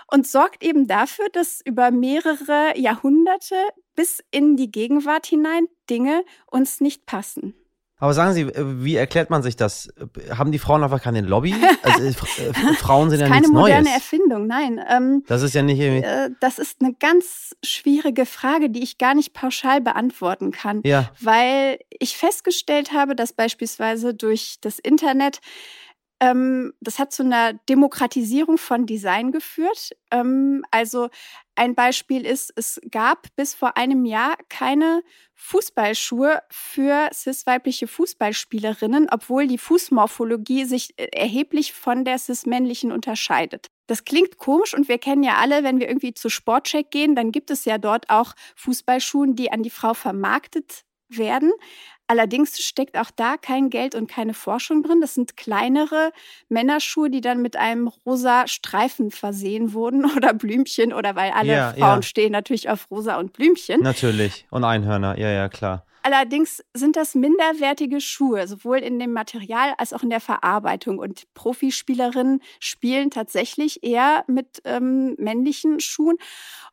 und 0.10 0.26
sorgt 0.26 0.64
eben 0.64 0.88
dafür, 0.88 1.28
dass 1.34 1.60
über 1.66 1.92
mehrere 1.92 2.78
Jahrhunderte 2.78 3.56
bis 3.94 4.24
in 4.32 4.56
die 4.56 4.72
Gegenwart 4.72 5.26
hinein 5.26 5.68
Dinge 5.90 6.24
uns 6.50 6.80
nicht 6.80 7.06
passen. 7.06 7.61
Aber 8.02 8.16
sagen 8.16 8.34
Sie, 8.34 8.42
äh, 8.42 8.84
wie 8.84 8.96
erklärt 8.96 9.30
man 9.30 9.44
sich 9.44 9.56
das? 9.56 9.94
Haben 10.36 10.52
die 10.52 10.58
Frauen 10.58 10.84
einfach 10.84 11.02
keine 11.02 11.22
Lobby? 11.22 11.54
Also, 11.84 12.02
äh, 12.02 12.48
äh, 12.48 12.74
Frauen 12.74 13.12
sind 13.12 13.20
ja 13.22 13.30
nichts 13.30 13.50
Neues. 13.50 13.70
Keine 13.70 13.84
moderne 13.84 13.90
Erfindung, 13.94 14.48
nein. 14.48 14.82
Ähm, 14.90 15.24
das 15.28 15.44
ist 15.44 15.54
ja 15.54 15.62
nicht 15.62 15.80
irgendwie. 15.80 16.36
das 16.40 16.58
ist 16.58 16.82
eine 16.82 16.94
ganz 16.94 17.56
schwierige 17.64 18.26
Frage, 18.26 18.72
die 18.72 18.82
ich 18.82 18.98
gar 18.98 19.14
nicht 19.14 19.34
pauschal 19.34 19.82
beantworten 19.82 20.52
kann. 20.52 20.82
Ja. 20.84 21.12
Weil 21.20 21.78
ich 22.00 22.18
festgestellt 22.18 22.92
habe, 22.92 23.16
dass 23.16 23.34
beispielsweise 23.34 24.16
durch 24.16 24.56
das 24.62 24.80
Internet 24.80 25.40
ähm, 26.22 26.74
das 26.80 27.00
hat 27.00 27.12
zu 27.12 27.24
einer 27.24 27.54
Demokratisierung 27.68 28.60
von 28.60 28.86
Design 28.86 29.32
geführt. 29.32 29.90
Ähm, 30.12 30.64
also 30.70 31.10
ein 31.56 31.74
Beispiel 31.74 32.26
ist, 32.28 32.54
es 32.56 32.80
gab 32.92 33.36
bis 33.36 33.56
vor 33.56 33.76
einem 33.76 34.06
Jahr 34.06 34.38
keine 34.48 35.02
Fußballschuhe 35.34 36.44
für 36.52 37.10
cis-weibliche 37.12 37.88
Fußballspielerinnen, 37.88 39.08
obwohl 39.12 39.48
die 39.48 39.58
Fußmorphologie 39.58 40.66
sich 40.66 40.94
äh, 40.98 41.08
erheblich 41.12 41.74
von 41.74 42.06
der 42.06 42.20
cis-männlichen 42.20 42.92
unterscheidet. 42.92 43.68
Das 43.88 44.06
klingt 44.06 44.38
komisch 44.38 44.76
und 44.76 44.88
wir 44.88 45.00
kennen 45.00 45.24
ja 45.24 45.38
alle, 45.38 45.64
wenn 45.64 45.80
wir 45.80 45.90
irgendwie 45.90 46.14
zu 46.14 46.30
Sportcheck 46.30 46.92
gehen, 46.92 47.16
dann 47.16 47.32
gibt 47.32 47.50
es 47.50 47.66
ja 47.66 47.80
dort 47.80 48.12
auch 48.12 48.34
Fußballschuhen, 48.58 49.36
die 49.36 49.52
an 49.52 49.64
die 49.64 49.72
Frau 49.72 49.96
vermarktet 49.96 50.84
werden. 51.10 51.52
Allerdings 52.12 52.60
steckt 52.60 52.98
auch 52.98 53.10
da 53.10 53.38
kein 53.38 53.70
Geld 53.70 53.96
und 53.96 54.12
keine 54.12 54.34
Forschung 54.34 54.84
drin. 54.84 55.00
Das 55.00 55.14
sind 55.14 55.38
kleinere 55.38 56.12
Männerschuhe, 56.50 57.10
die 57.10 57.22
dann 57.22 57.42
mit 57.42 57.56
einem 57.56 57.88
rosa 57.88 58.50
Streifen 58.50 59.12
versehen 59.12 59.72
wurden 59.72 60.04
oder 60.18 60.34
Blümchen 60.34 60.92
oder 60.92 61.16
weil 61.16 61.32
alle 61.32 61.54
ja, 61.54 61.72
Frauen 61.72 62.00
ja. 62.00 62.02
stehen 62.02 62.34
natürlich 62.34 62.68
auf 62.68 62.92
rosa 62.92 63.18
und 63.18 63.32
Blümchen. 63.32 63.82
Natürlich. 63.82 64.46
Und 64.50 64.66
Einhörner, 64.66 65.18
ja, 65.18 65.30
ja, 65.30 65.48
klar. 65.48 65.86
Allerdings 66.04 66.64
sind 66.74 66.96
das 66.96 67.16
minderwertige 67.16 68.02
Schuhe, 68.02 68.48
sowohl 68.48 68.80
in 68.80 69.00
dem 69.00 69.14
Material 69.14 69.74
als 69.78 69.94
auch 69.94 70.04
in 70.04 70.10
der 70.10 70.20
Verarbeitung. 70.20 70.98
Und 70.98 71.32
Profispielerinnen 71.34 72.42
spielen 72.60 73.12
tatsächlich 73.12 73.84
eher 73.84 74.24
mit 74.28 74.62
ähm, 74.66 75.16
männlichen 75.18 75.80
Schuhen 75.80 76.18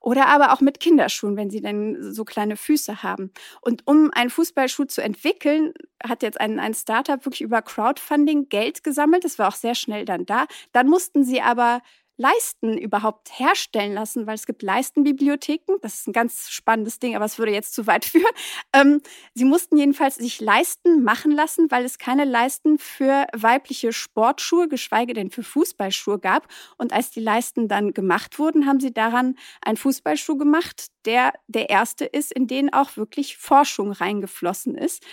oder 0.01 0.29
aber 0.29 0.53
auch 0.53 0.61
mit 0.61 0.81
Kinderschuhen, 0.81 1.37
wenn 1.37 1.51
sie 1.51 1.61
dann 1.61 2.13
so 2.13 2.25
kleine 2.25 2.57
Füße 2.57 3.03
haben. 3.03 3.33
Und 3.61 3.87
um 3.87 4.11
einen 4.15 4.31
Fußballschuh 4.31 4.85
zu 4.85 5.03
entwickeln, 5.03 5.75
hat 6.03 6.23
jetzt 6.23 6.41
ein, 6.41 6.59
ein 6.59 6.75
Startup 6.75 7.25
wirklich 7.25 7.43
über 7.43 7.61
Crowdfunding 7.61 8.49
Geld 8.49 8.85
gesammelt. 8.85 9.25
Das 9.25 9.39
war 9.39 9.49
auch 9.49 9.57
sehr 9.57 9.75
schnell 9.75 10.05
dann 10.05 10.25
da. 10.27 10.47
Dann 10.73 10.89
mussten 10.89 11.25
sie 11.25 11.43
aber 11.43 11.83
Leisten 12.19 12.77
überhaupt 12.77 13.31
herstellen 13.39 13.95
lassen, 13.95 14.27
weil 14.27 14.35
es 14.35 14.45
gibt 14.45 14.63
Leistenbibliotheken. 14.63 15.77
Das 15.81 16.01
ist 16.01 16.09
ein 16.09 16.13
ganz 16.13 16.51
spannendes 16.51 16.99
Ding, 16.99 17.15
aber 17.15 17.25
es 17.25 17.39
würde 17.39 17.53
jetzt 17.53 17.73
zu 17.73 17.87
weit 17.87 18.05
führen. 18.05 18.35
Ähm, 18.73 19.01
sie 19.35 19.45
mussten 19.45 19.79
jedenfalls 19.79 20.17
sich 20.17 20.41
Leisten 20.41 21.05
machen 21.05 21.31
lassen, 21.31 21.71
weil 21.71 21.85
es 21.85 21.99
keine 21.99 22.25
Leisten 22.25 22.79
für 22.79 23.27
weibliche 23.35 23.93
Sportschuhe, 23.93 24.69
geschweige 24.69 25.15
denn 25.15 25.31
für 25.31 25.45
Fußballschuhe 25.45 26.19
gab. 26.19 26.49
Und 26.77 26.93
als 26.93 27.11
die 27.11 27.21
Leisten 27.21 27.69
dann 27.69 27.95
gemacht 27.95 28.39
wurden, 28.39 28.67
haben 28.67 28.81
sie 28.81 28.93
daran 28.93 29.37
einen 29.63 29.77
Fußballschuh 29.77 30.37
gemacht, 30.37 30.89
der 31.05 31.33
der 31.47 31.71
erste 31.71 32.05
ist, 32.05 32.33
in 32.33 32.49
den 32.49 32.73
auch 32.73 32.97
wirklich 32.97 33.37
Forschung 33.37 33.93
reingeflossen 33.93 34.75
ist. 34.75 35.05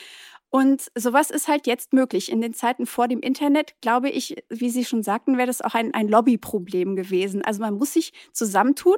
Und 0.56 0.90
sowas 0.96 1.32
ist 1.32 1.50
halt 1.50 1.68
jetzt 1.68 1.92
möglich. 1.92 2.32
In 2.32 2.40
den 2.40 2.54
Zeiten 2.54 2.86
vor 2.86 3.10
dem 3.10 3.20
Internet, 3.20 3.76
glaube 3.82 4.10
ich, 4.10 4.42
wie 4.48 4.70
Sie 4.70 4.86
schon 4.86 5.04
sagten, 5.04 5.38
wäre 5.38 5.48
das 5.48 5.62
auch 5.62 5.74
ein, 5.74 5.94
ein 5.94 6.08
Lobbyproblem 6.08 6.96
gewesen. 6.96 7.44
Also 7.44 7.60
man 7.60 7.74
muss 7.74 7.92
sich 7.92 8.14
zusammentun. 8.32 8.96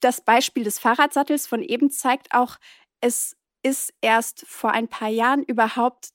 Das 0.00 0.20
Beispiel 0.20 0.64
des 0.64 0.80
Fahrradsattels 0.80 1.46
von 1.46 1.62
eben 1.62 1.90
zeigt 1.90 2.34
auch, 2.34 2.56
es 3.00 3.36
ist 3.62 3.94
erst 4.00 4.46
vor 4.48 4.72
ein 4.72 4.88
paar 4.88 5.10
Jahren 5.10 5.44
überhaupt 5.44 6.08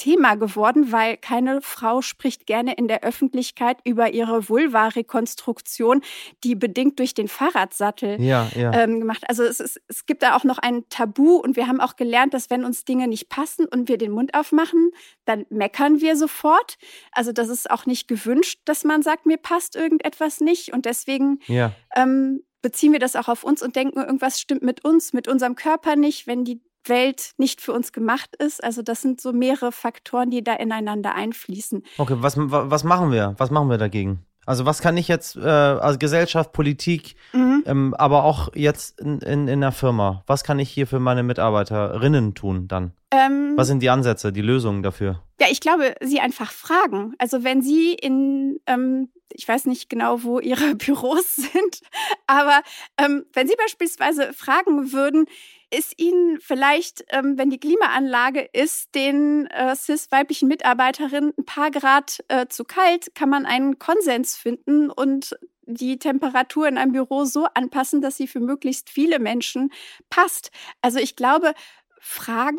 Thema 0.00 0.34
geworden, 0.34 0.92
weil 0.92 1.18
keine 1.18 1.60
Frau 1.60 2.00
spricht 2.00 2.46
gerne 2.46 2.72
in 2.72 2.88
der 2.88 3.04
Öffentlichkeit 3.04 3.76
über 3.84 4.14
ihre 4.14 4.48
Vulva-Rekonstruktion, 4.48 6.00
die 6.42 6.54
bedingt 6.54 6.98
durch 6.98 7.12
den 7.12 7.28
Fahrradsattel 7.28 8.20
ja, 8.20 8.48
ja. 8.56 8.72
Ähm, 8.72 9.00
gemacht. 9.00 9.24
Also 9.28 9.44
es, 9.44 9.60
ist, 9.60 9.78
es 9.88 10.06
gibt 10.06 10.22
da 10.22 10.36
auch 10.36 10.44
noch 10.44 10.56
ein 10.56 10.88
Tabu 10.88 11.36
und 11.36 11.54
wir 11.54 11.66
haben 11.66 11.80
auch 11.80 11.96
gelernt, 11.96 12.32
dass 12.32 12.48
wenn 12.48 12.64
uns 12.64 12.86
Dinge 12.86 13.08
nicht 13.08 13.28
passen 13.28 13.66
und 13.66 13.88
wir 13.88 13.98
den 13.98 14.10
Mund 14.10 14.32
aufmachen, 14.32 14.90
dann 15.26 15.44
meckern 15.50 16.00
wir 16.00 16.16
sofort. 16.16 16.78
Also 17.12 17.32
das 17.32 17.50
ist 17.50 17.70
auch 17.70 17.84
nicht 17.84 18.08
gewünscht, 18.08 18.60
dass 18.64 18.84
man 18.84 19.02
sagt, 19.02 19.26
mir 19.26 19.36
passt 19.36 19.76
irgendetwas 19.76 20.40
nicht 20.40 20.72
und 20.72 20.86
deswegen 20.86 21.40
ja. 21.46 21.72
ähm, 21.94 22.42
beziehen 22.62 22.92
wir 22.92 23.00
das 23.00 23.16
auch 23.16 23.28
auf 23.28 23.44
uns 23.44 23.62
und 23.62 23.76
denken, 23.76 24.00
irgendwas 24.00 24.40
stimmt 24.40 24.62
mit 24.62 24.82
uns, 24.82 25.12
mit 25.12 25.28
unserem 25.28 25.56
Körper 25.56 25.94
nicht, 25.96 26.26
wenn 26.26 26.44
die 26.44 26.62
Welt 26.84 27.32
nicht 27.36 27.60
für 27.60 27.72
uns 27.72 27.92
gemacht 27.92 28.34
ist. 28.36 28.62
Also 28.62 28.82
das 28.82 29.02
sind 29.02 29.20
so 29.20 29.32
mehrere 29.32 29.72
Faktoren, 29.72 30.30
die 30.30 30.42
da 30.42 30.54
ineinander 30.54 31.14
einfließen. 31.14 31.82
Okay, 31.98 32.16
was, 32.18 32.34
was 32.36 32.84
machen 32.84 33.12
wir? 33.12 33.34
Was 33.38 33.50
machen 33.50 33.68
wir 33.68 33.78
dagegen? 33.78 34.24
Also 34.46 34.64
was 34.66 34.80
kann 34.80 34.96
ich 34.96 35.06
jetzt 35.06 35.36
äh, 35.36 35.40
als 35.40 35.98
Gesellschaft, 35.98 36.52
Politik, 36.52 37.14
mhm. 37.32 37.62
ähm, 37.66 37.94
aber 37.94 38.24
auch 38.24 38.54
jetzt 38.54 38.98
in, 39.00 39.20
in, 39.20 39.48
in 39.48 39.60
der 39.60 39.70
Firma, 39.70 40.24
was 40.26 40.44
kann 40.44 40.58
ich 40.58 40.70
hier 40.70 40.86
für 40.86 40.98
meine 40.98 41.22
Mitarbeiterinnen 41.22 42.34
tun 42.34 42.66
dann? 42.66 42.92
Ähm, 43.10 43.52
was 43.56 43.68
sind 43.68 43.80
die 43.80 43.90
Ansätze, 43.90 44.32
die 44.32 44.40
Lösungen 44.40 44.82
dafür? 44.82 45.22
Ja, 45.40 45.46
ich 45.50 45.60
glaube, 45.60 45.94
sie 46.00 46.20
einfach 46.20 46.50
fragen. 46.50 47.14
Also 47.18 47.44
wenn 47.44 47.60
sie 47.60 47.92
in, 47.92 48.58
ähm, 48.66 49.10
ich 49.32 49.46
weiß 49.46 49.66
nicht 49.66 49.90
genau, 49.90 50.22
wo 50.22 50.40
ihre 50.40 50.74
Büros 50.76 51.36
sind, 51.36 51.80
aber 52.26 52.62
ähm, 52.98 53.26
wenn 53.34 53.46
sie 53.46 53.56
beispielsweise 53.56 54.32
fragen 54.32 54.92
würden, 54.92 55.26
ist 55.70 56.00
Ihnen 56.00 56.40
vielleicht, 56.40 57.04
ähm, 57.10 57.38
wenn 57.38 57.50
die 57.50 57.60
Klimaanlage 57.60 58.48
ist, 58.52 58.94
den 58.94 59.46
äh, 59.46 59.74
cis-weiblichen 59.74 60.48
Mitarbeiterinnen 60.48 61.32
ein 61.38 61.44
paar 61.44 61.70
Grad 61.70 62.24
äh, 62.28 62.46
zu 62.48 62.64
kalt, 62.64 63.14
kann 63.14 63.30
man 63.30 63.46
einen 63.46 63.78
Konsens 63.78 64.36
finden 64.36 64.90
und 64.90 65.36
die 65.66 65.98
Temperatur 65.98 66.66
in 66.66 66.78
einem 66.78 66.92
Büro 66.92 67.24
so 67.24 67.46
anpassen, 67.54 68.00
dass 68.00 68.16
sie 68.16 68.26
für 68.26 68.40
möglichst 68.40 68.90
viele 68.90 69.18
Menschen 69.18 69.70
passt. 70.08 70.50
Also 70.82 70.98
ich 70.98 71.16
glaube, 71.16 71.54
Fragen 72.00 72.58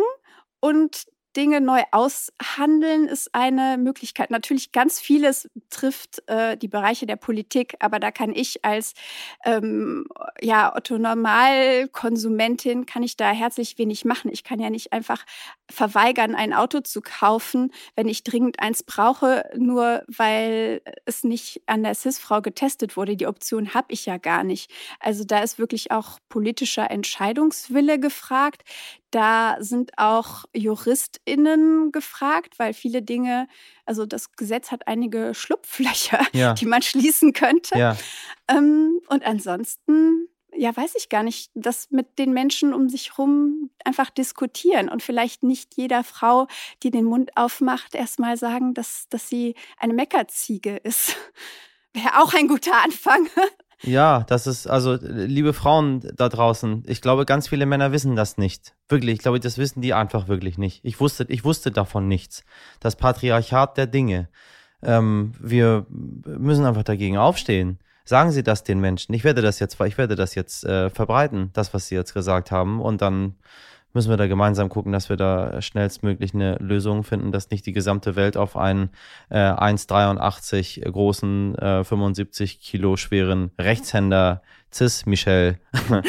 und 0.60 1.06
Dinge 1.36 1.62
neu 1.62 1.82
aushandeln 1.92 3.08
ist 3.08 3.34
eine 3.34 3.78
Möglichkeit. 3.78 4.32
Natürlich 4.32 4.72
ganz 4.72 5.00
vieles 5.00 5.50
trifft 5.70 6.22
äh, 6.28 6.58
die 6.58 6.68
Bereiche 6.68 7.06
der 7.06 7.16
Politik, 7.16 7.76
aber 7.80 8.00
da 8.00 8.12
kann 8.12 8.34
ich 8.34 8.66
als 8.66 8.94
ähm, 9.46 10.06
ja 10.42 10.76
Otto 10.76 10.98
Normalkonsumentin 10.98 12.86
kann 12.86 13.04
ich 13.04 13.18
da 13.18 13.32
herzlich 13.32 13.78
wenig 13.78 14.06
machen. 14.06 14.32
Ich 14.32 14.44
kann 14.44 14.60
ja 14.60 14.70
nicht 14.70 14.94
einfach 14.94 15.26
verweigern, 15.70 16.36
ein 16.36 16.54
Auto 16.54 16.82
zu 16.82 17.02
kaufen, 17.02 17.72
wenn 17.96 18.08
ich 18.08 18.24
dringend 18.24 18.60
eins 18.60 18.84
brauche, 18.84 19.46
nur 19.56 20.04
weil 20.08 20.82
es 21.06 21.24
nicht 21.24 21.62
an 21.66 21.84
der 21.84 21.96
CIS-Frau 21.96 22.42
getestet 22.42 22.98
wurde. 22.98 23.16
Die 23.16 23.28
Option 23.28 23.74
habe 23.74 23.88
ich 23.94 24.06
ja 24.06 24.18
gar 24.18 24.44
nicht. 24.44 24.72
Also 25.00 25.24
da 25.24 25.40
ist 25.40 25.60
wirklich 25.60 25.92
auch 25.92 26.20
politischer 26.30 26.92
Entscheidungswille 26.92 28.00
gefragt. 28.00 28.64
Da 29.12 29.58
sind 29.60 29.92
auch 29.98 30.46
JuristInnen 30.54 31.92
gefragt, 31.92 32.58
weil 32.60 32.74
viele 32.74 33.02
Dinge, 33.02 33.48
also 33.86 34.06
das 34.06 34.32
Gesetz 34.38 34.72
hat 34.72 34.88
einige 34.88 35.34
Schlupflöcher, 35.34 36.26
ja. 36.34 36.54
die 36.60 36.66
man 36.66 36.82
schließen 36.82 37.34
könnte. 37.34 37.78
Ja. 37.78 37.98
Ähm, 38.48 39.02
und 39.08 39.26
ansonsten, 39.26 40.30
ja, 40.56 40.76
weiß 40.76 40.96
ich 40.96 41.10
gar 41.10 41.24
nicht, 41.24 41.52
das 41.56 41.92
mit 41.92 42.20
den 42.20 42.32
Menschen 42.32 42.74
um 42.74 42.88
sich 42.88 43.12
herum 43.12 43.70
einfach 43.84 44.10
diskutieren 44.10 44.88
und 44.88 45.04
vielleicht 45.04 45.44
nicht 45.44 45.76
jeder 45.76 46.06
Frau, 46.06 46.48
die 46.84 46.92
den 46.92 47.06
Mund 47.06 47.36
aufmacht, 47.36 47.96
erstmal 47.96 48.38
sagen, 48.38 48.74
dass, 48.74 49.08
dass 49.10 49.28
sie 49.28 49.56
eine 49.78 49.94
Meckerziege 49.94 50.78
ist. 50.78 51.18
Wäre 51.94 52.22
auch 52.22 52.34
ein 52.34 52.48
guter 52.48 52.82
Anfang. 52.82 53.28
Ja, 53.84 54.26
das 54.28 54.46
ist, 54.46 54.68
also, 54.68 54.98
liebe 55.02 55.54
Frauen 55.54 56.02
da 56.16 56.30
draußen, 56.30 56.84
ich 56.86 57.02
glaube, 57.02 57.26
ganz 57.26 57.48
viele 57.48 57.66
Männer 57.66 57.92
wissen 57.92 58.16
das 58.16 58.38
nicht. 58.38 58.76
Wirklich, 58.88 59.16
ich 59.16 59.20
glaube, 59.20 59.40
das 59.40 59.58
wissen 59.58 59.82
die 59.82 59.94
einfach 59.94 60.28
wirklich 60.28 60.58
nicht. 60.58 60.82
Ich 60.84 61.00
wusste, 61.00 61.26
ich 61.30 61.44
wusste 61.44 61.72
davon 61.72 62.08
nichts. 62.08 62.44
Das 62.80 62.96
Patriarchat 62.96 63.78
der 63.78 63.88
Dinge. 63.88 64.30
Ähm, 64.84 65.34
wir 65.40 65.86
müssen 65.90 66.66
einfach 66.66 66.84
dagegen 66.84 67.18
aufstehen. 67.18 67.80
Sagen 68.04 68.32
Sie 68.32 68.44
das 68.44 68.64
den 68.64 68.80
Menschen. 68.80 69.14
Ich 69.14 69.24
werde 69.24 69.42
das 69.42 69.60
jetzt, 69.60 69.80
ich 69.80 69.98
werde 69.98 70.16
das 70.16 70.36
jetzt 70.36 70.64
äh, 70.64 70.90
verbreiten, 70.90 71.50
das, 71.54 71.74
was 71.74 71.88
Sie 71.88 71.96
jetzt 71.96 72.14
gesagt 72.14 72.52
haben. 72.52 72.82
Und 72.82 73.02
dann 73.02 73.36
müssen 73.94 74.10
wir 74.10 74.18
da 74.18 74.28
gemeinsam 74.28 74.70
gucken, 74.70 74.92
dass 74.92 75.10
wir 75.10 75.18
da 75.18 75.62
schnellstmöglich 75.62 76.34
eine 76.34 76.56
Lösung 76.56 77.04
finden, 77.04 77.32
dass 77.32 77.50
nicht 77.50 77.66
die 77.66 77.74
gesamte 77.74 78.16
Welt 78.16 78.38
auf 78.38 78.58
einen 78.58 78.90
äh, 79.30 79.38
1,83 79.38 80.90
großen, 80.90 81.56
äh, 81.56 81.84
75 81.84 82.60
Kilo 82.60 82.98
schweren 82.98 83.52
Rechtshänder 83.60 84.42
Cis 84.74 85.06
Michel 85.06 85.60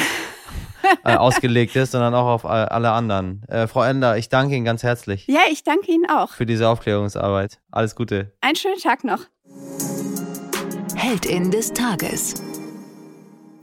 äh, 1.05 1.17
ausgelegt 1.17 1.77
ist, 1.77 1.93
sondern 1.93 2.15
auch 2.15 2.27
auf 2.27 2.45
alle 2.47 2.91
anderen. 2.93 3.43
Äh, 3.49 3.67
Frau 3.67 3.83
Ender, 3.83 4.17
ich 4.17 4.29
danke 4.29 4.55
Ihnen 4.55 4.65
ganz 4.65 4.83
herzlich. 4.83 5.27
Ja, 5.27 5.41
ich 5.51 5.65
danke 5.65 5.91
Ihnen 5.91 6.09
auch. 6.09 6.31
Für 6.31 6.47
diese 6.47 6.69
Aufklärungsarbeit. 6.69 7.61
Alles 7.71 7.97
Gute. 7.97 8.33
Einen 8.41 8.57
schönen 8.57 8.79
Tag 8.79 9.05
noch. 9.05 9.27
Heldin 10.95 11.51
des 11.51 11.73
Tages. 11.73 12.52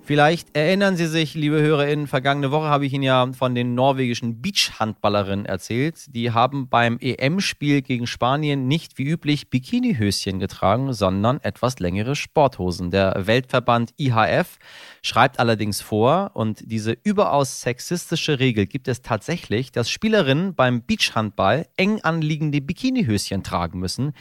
Vielleicht 0.10 0.58
erinnern 0.58 0.98
Sie 0.98 1.06
sich, 1.06 1.36
liebe 1.36 1.62
HörerInnen, 1.62 2.08
vergangene 2.08 2.50
Woche 2.50 2.65
habe 2.65 2.84
ich 2.84 2.93
Ihnen 2.93 3.04
ja 3.04 3.32
von 3.32 3.54
den 3.54 3.76
norwegischen 3.76 4.41
Beachhandballerinnen 4.41 5.45
erzählt. 5.45 6.15
Die 6.15 6.32
haben 6.32 6.67
beim 6.67 6.98
EM-Spiel 7.00 7.84
gegen 7.84 8.08
Spanien 8.08 8.67
nicht 8.67 8.98
wie 8.98 9.04
üblich 9.04 9.52
Bikinihöschen 9.52 10.39
getragen, 10.39 10.93
sondern 10.93 11.39
etwas 11.41 11.78
längere 11.78 12.15
Sporthosen. 12.15 12.89
Der 12.89 13.28
Weltverband 13.28 13.93
IHF 13.98 14.58
schreibt 15.04 15.38
allerdings 15.38 15.80
vor, 15.80 16.32
und 16.34 16.63
diese 16.65 16.98
überaus 17.04 17.62
sexistische 17.62 18.39
Regel 18.39 18.65
gibt 18.65 18.88
es 18.88 19.04
tatsächlich, 19.04 19.72
dass 19.72 19.91
Spielerinnen 19.91 20.56
beim 20.56 20.84
Beachhandball 20.84 21.67
eng 21.78 22.02
anliegende 22.02 22.62
Bikinihöschen 22.62 23.43
tragen 23.43 23.78
müssen, 23.78 24.13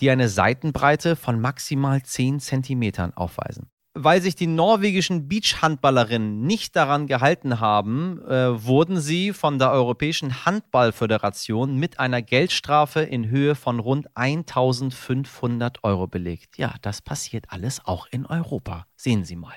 die 0.00 0.10
eine 0.10 0.28
Seitenbreite 0.28 1.14
von 1.14 1.40
maximal 1.40 2.02
10 2.02 2.40
Zentimetern 2.40 3.14
aufweisen 3.14 3.70
weil 3.96 4.20
sich 4.20 4.34
die 4.34 4.46
norwegischen 4.46 5.26
Beachhandballerinnen 5.26 6.42
nicht 6.42 6.76
daran 6.76 7.06
gehalten 7.06 7.60
haben, 7.60 8.20
äh, 8.28 8.64
wurden 8.64 9.00
sie 9.00 9.32
von 9.32 9.58
der 9.58 9.72
Europäischen 9.72 10.44
Handballföderation 10.44 11.76
mit 11.76 11.98
einer 11.98 12.20
Geldstrafe 12.20 13.00
in 13.00 13.28
Höhe 13.30 13.54
von 13.54 13.80
rund 13.80 14.08
1500 14.14 15.82
Euro 15.82 16.06
belegt. 16.06 16.58
Ja, 16.58 16.74
das 16.82 17.00
passiert 17.00 17.46
alles 17.48 17.84
auch 17.84 18.06
in 18.10 18.26
Europa. 18.26 18.86
Sehen 18.96 19.24
Sie 19.24 19.36
mal. 19.36 19.54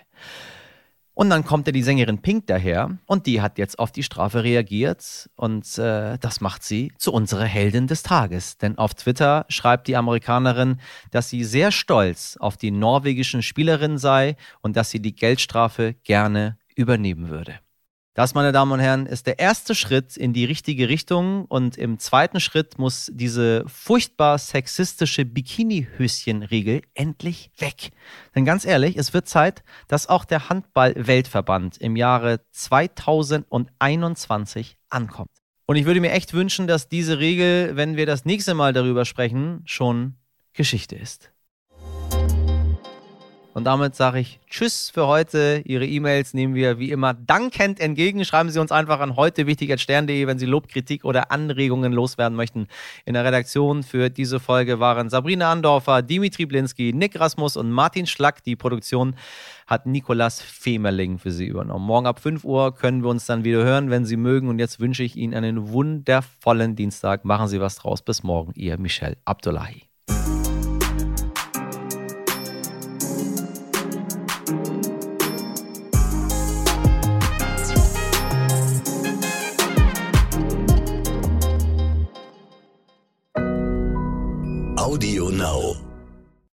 Und 1.20 1.30
dann 1.30 1.44
kommt 1.44 1.68
ja 1.68 1.74
die 1.74 1.84
Sängerin 1.84 2.22
Pink 2.22 2.48
daher 2.48 2.98
und 3.06 3.26
die 3.26 3.42
hat 3.42 3.58
jetzt 3.58 3.78
auf 3.78 3.92
die 3.92 4.04
Strafe 4.04 4.46
reagiert 4.46 5.30
und 5.36 5.78
äh, 5.78 6.18
das 6.18 6.40
macht 6.40 6.64
sie 6.64 6.94
zu 6.98 7.12
unserer 7.12 7.44
Heldin 7.44 7.88
des 7.88 8.04
Tages. 8.04 8.58
Denn 8.58 8.78
auf 8.78 8.94
Twitter 8.94 9.46
schreibt 9.50 9.90
die 9.90 9.98
Amerikanerin, 9.98 10.80
dass 11.12 11.30
sie 11.30 11.44
sehr 11.44 11.74
stolz 11.74 12.38
auf 12.40 12.56
die 12.56 12.72
norwegischen 12.72 13.44
Spielerinnen 13.44 13.98
sei 13.98 14.38
und 14.62 14.78
dass 14.78 14.92
sie 14.92 15.02
die 15.02 15.14
Geldstrafe 15.14 15.96
gerne 16.06 16.58
übernehmen 16.78 17.28
würde. 17.28 17.60
Das, 18.20 18.34
meine 18.34 18.52
Damen 18.52 18.74
und 18.74 18.82
Herren, 18.82 19.06
ist 19.06 19.28
der 19.28 19.40
erste 19.40 19.74
Schritt 19.74 20.18
in 20.18 20.34
die 20.34 20.44
richtige 20.44 20.90
Richtung 20.90 21.46
und 21.46 21.78
im 21.78 22.00
zweiten 22.00 22.42
Schritt 22.42 22.78
muss 22.78 23.10
diese 23.14 23.64
furchtbar 23.70 24.38
sexistische 24.38 25.24
Bikini-Höschen-Regel 25.24 26.82
endlich 26.96 27.50
weg. 27.60 27.92
Denn 28.36 28.44
ganz 28.44 28.66
ehrlich, 28.66 28.98
es 28.98 29.14
wird 29.14 29.30
Zeit, 29.30 29.64
dass 29.88 30.08
auch 30.08 30.26
der 30.26 30.50
Handball-Weltverband 30.50 31.78
im 31.78 31.96
Jahre 31.96 32.42
2021 32.52 34.76
ankommt. 34.90 35.32
Und 35.66 35.78
ich 35.78 35.86
würde 35.86 36.02
mir 36.02 36.12
echt 36.12 36.34
wünschen, 36.34 36.68
dass 36.68 36.90
diese 36.90 37.20
Regel, 37.20 37.78
wenn 37.78 37.96
wir 37.96 38.06
das 38.06 38.26
nächste 38.26 38.54
Mal 38.54 38.74
darüber 38.74 39.06
sprechen, 39.06 39.62
schon 39.64 40.16
Geschichte 40.52 40.98
ist. 40.98 41.32
Und 43.60 43.66
damit 43.66 43.94
sage 43.94 44.20
ich 44.20 44.40
Tschüss 44.50 44.90
für 44.90 45.06
heute. 45.06 45.62
Ihre 45.66 45.86
E-Mails 45.86 46.34
nehmen 46.34 46.56
wir 46.56 46.80
wie 46.80 46.92
immer 46.92 47.14
dankend 47.14 47.82
entgegen. 47.82 48.24
Schreiben 48.24 48.50
Sie 48.50 48.58
uns 48.58 48.72
einfach 48.72 49.02
an 49.02 49.18
heute 49.18 49.48
wichtig.stern.de, 49.48 50.28
wenn 50.28 50.40
Sie 50.40 50.46
Lob, 50.46 50.70
Kritik 50.70 51.04
oder 51.04 51.30
Anregungen 51.30 51.92
loswerden 51.92 52.38
möchten. 52.38 52.70
In 53.04 53.16
der 53.16 53.26
Redaktion 53.26 53.84
für 53.84 54.10
diese 54.10 54.40
Folge 54.40 54.80
waren 54.80 55.10
Sabrina 55.10 55.52
Andorfer, 55.52 56.02
Dimitri 56.02 56.46
Blinski, 56.46 56.94
Nick 56.94 57.20
Rasmus 57.20 57.58
und 57.58 57.70
Martin 57.70 58.08
Schlack. 58.08 58.46
Die 58.46 58.56
Produktion 58.56 59.18
hat 59.68 59.86
Nikolas 59.86 60.42
Femerling 60.42 61.20
für 61.20 61.32
Sie 61.32 61.48
übernommen. 61.48 61.86
Morgen 61.86 62.08
ab 62.08 62.22
5 62.22 62.46
Uhr 62.46 62.74
können 62.74 63.04
wir 63.04 63.10
uns 63.10 63.26
dann 63.26 63.44
wieder 63.44 63.66
hören, 63.66 63.90
wenn 63.90 64.06
Sie 64.06 64.16
mögen. 64.16 64.48
Und 64.48 64.60
jetzt 64.60 64.80
wünsche 64.80 65.04
ich 65.04 65.18
Ihnen 65.18 65.34
einen 65.34 65.68
wundervollen 65.74 66.78
Dienstag. 66.78 67.26
Machen 67.26 67.50
Sie 67.50 67.60
was 67.60 67.76
draus. 67.76 68.02
Bis 68.02 68.24
morgen. 68.24 68.54
Ihr 68.56 68.80
Michel 68.80 69.18
Abdullahi. 69.26 69.89
Audio 84.90 85.30
Now. 85.30 85.89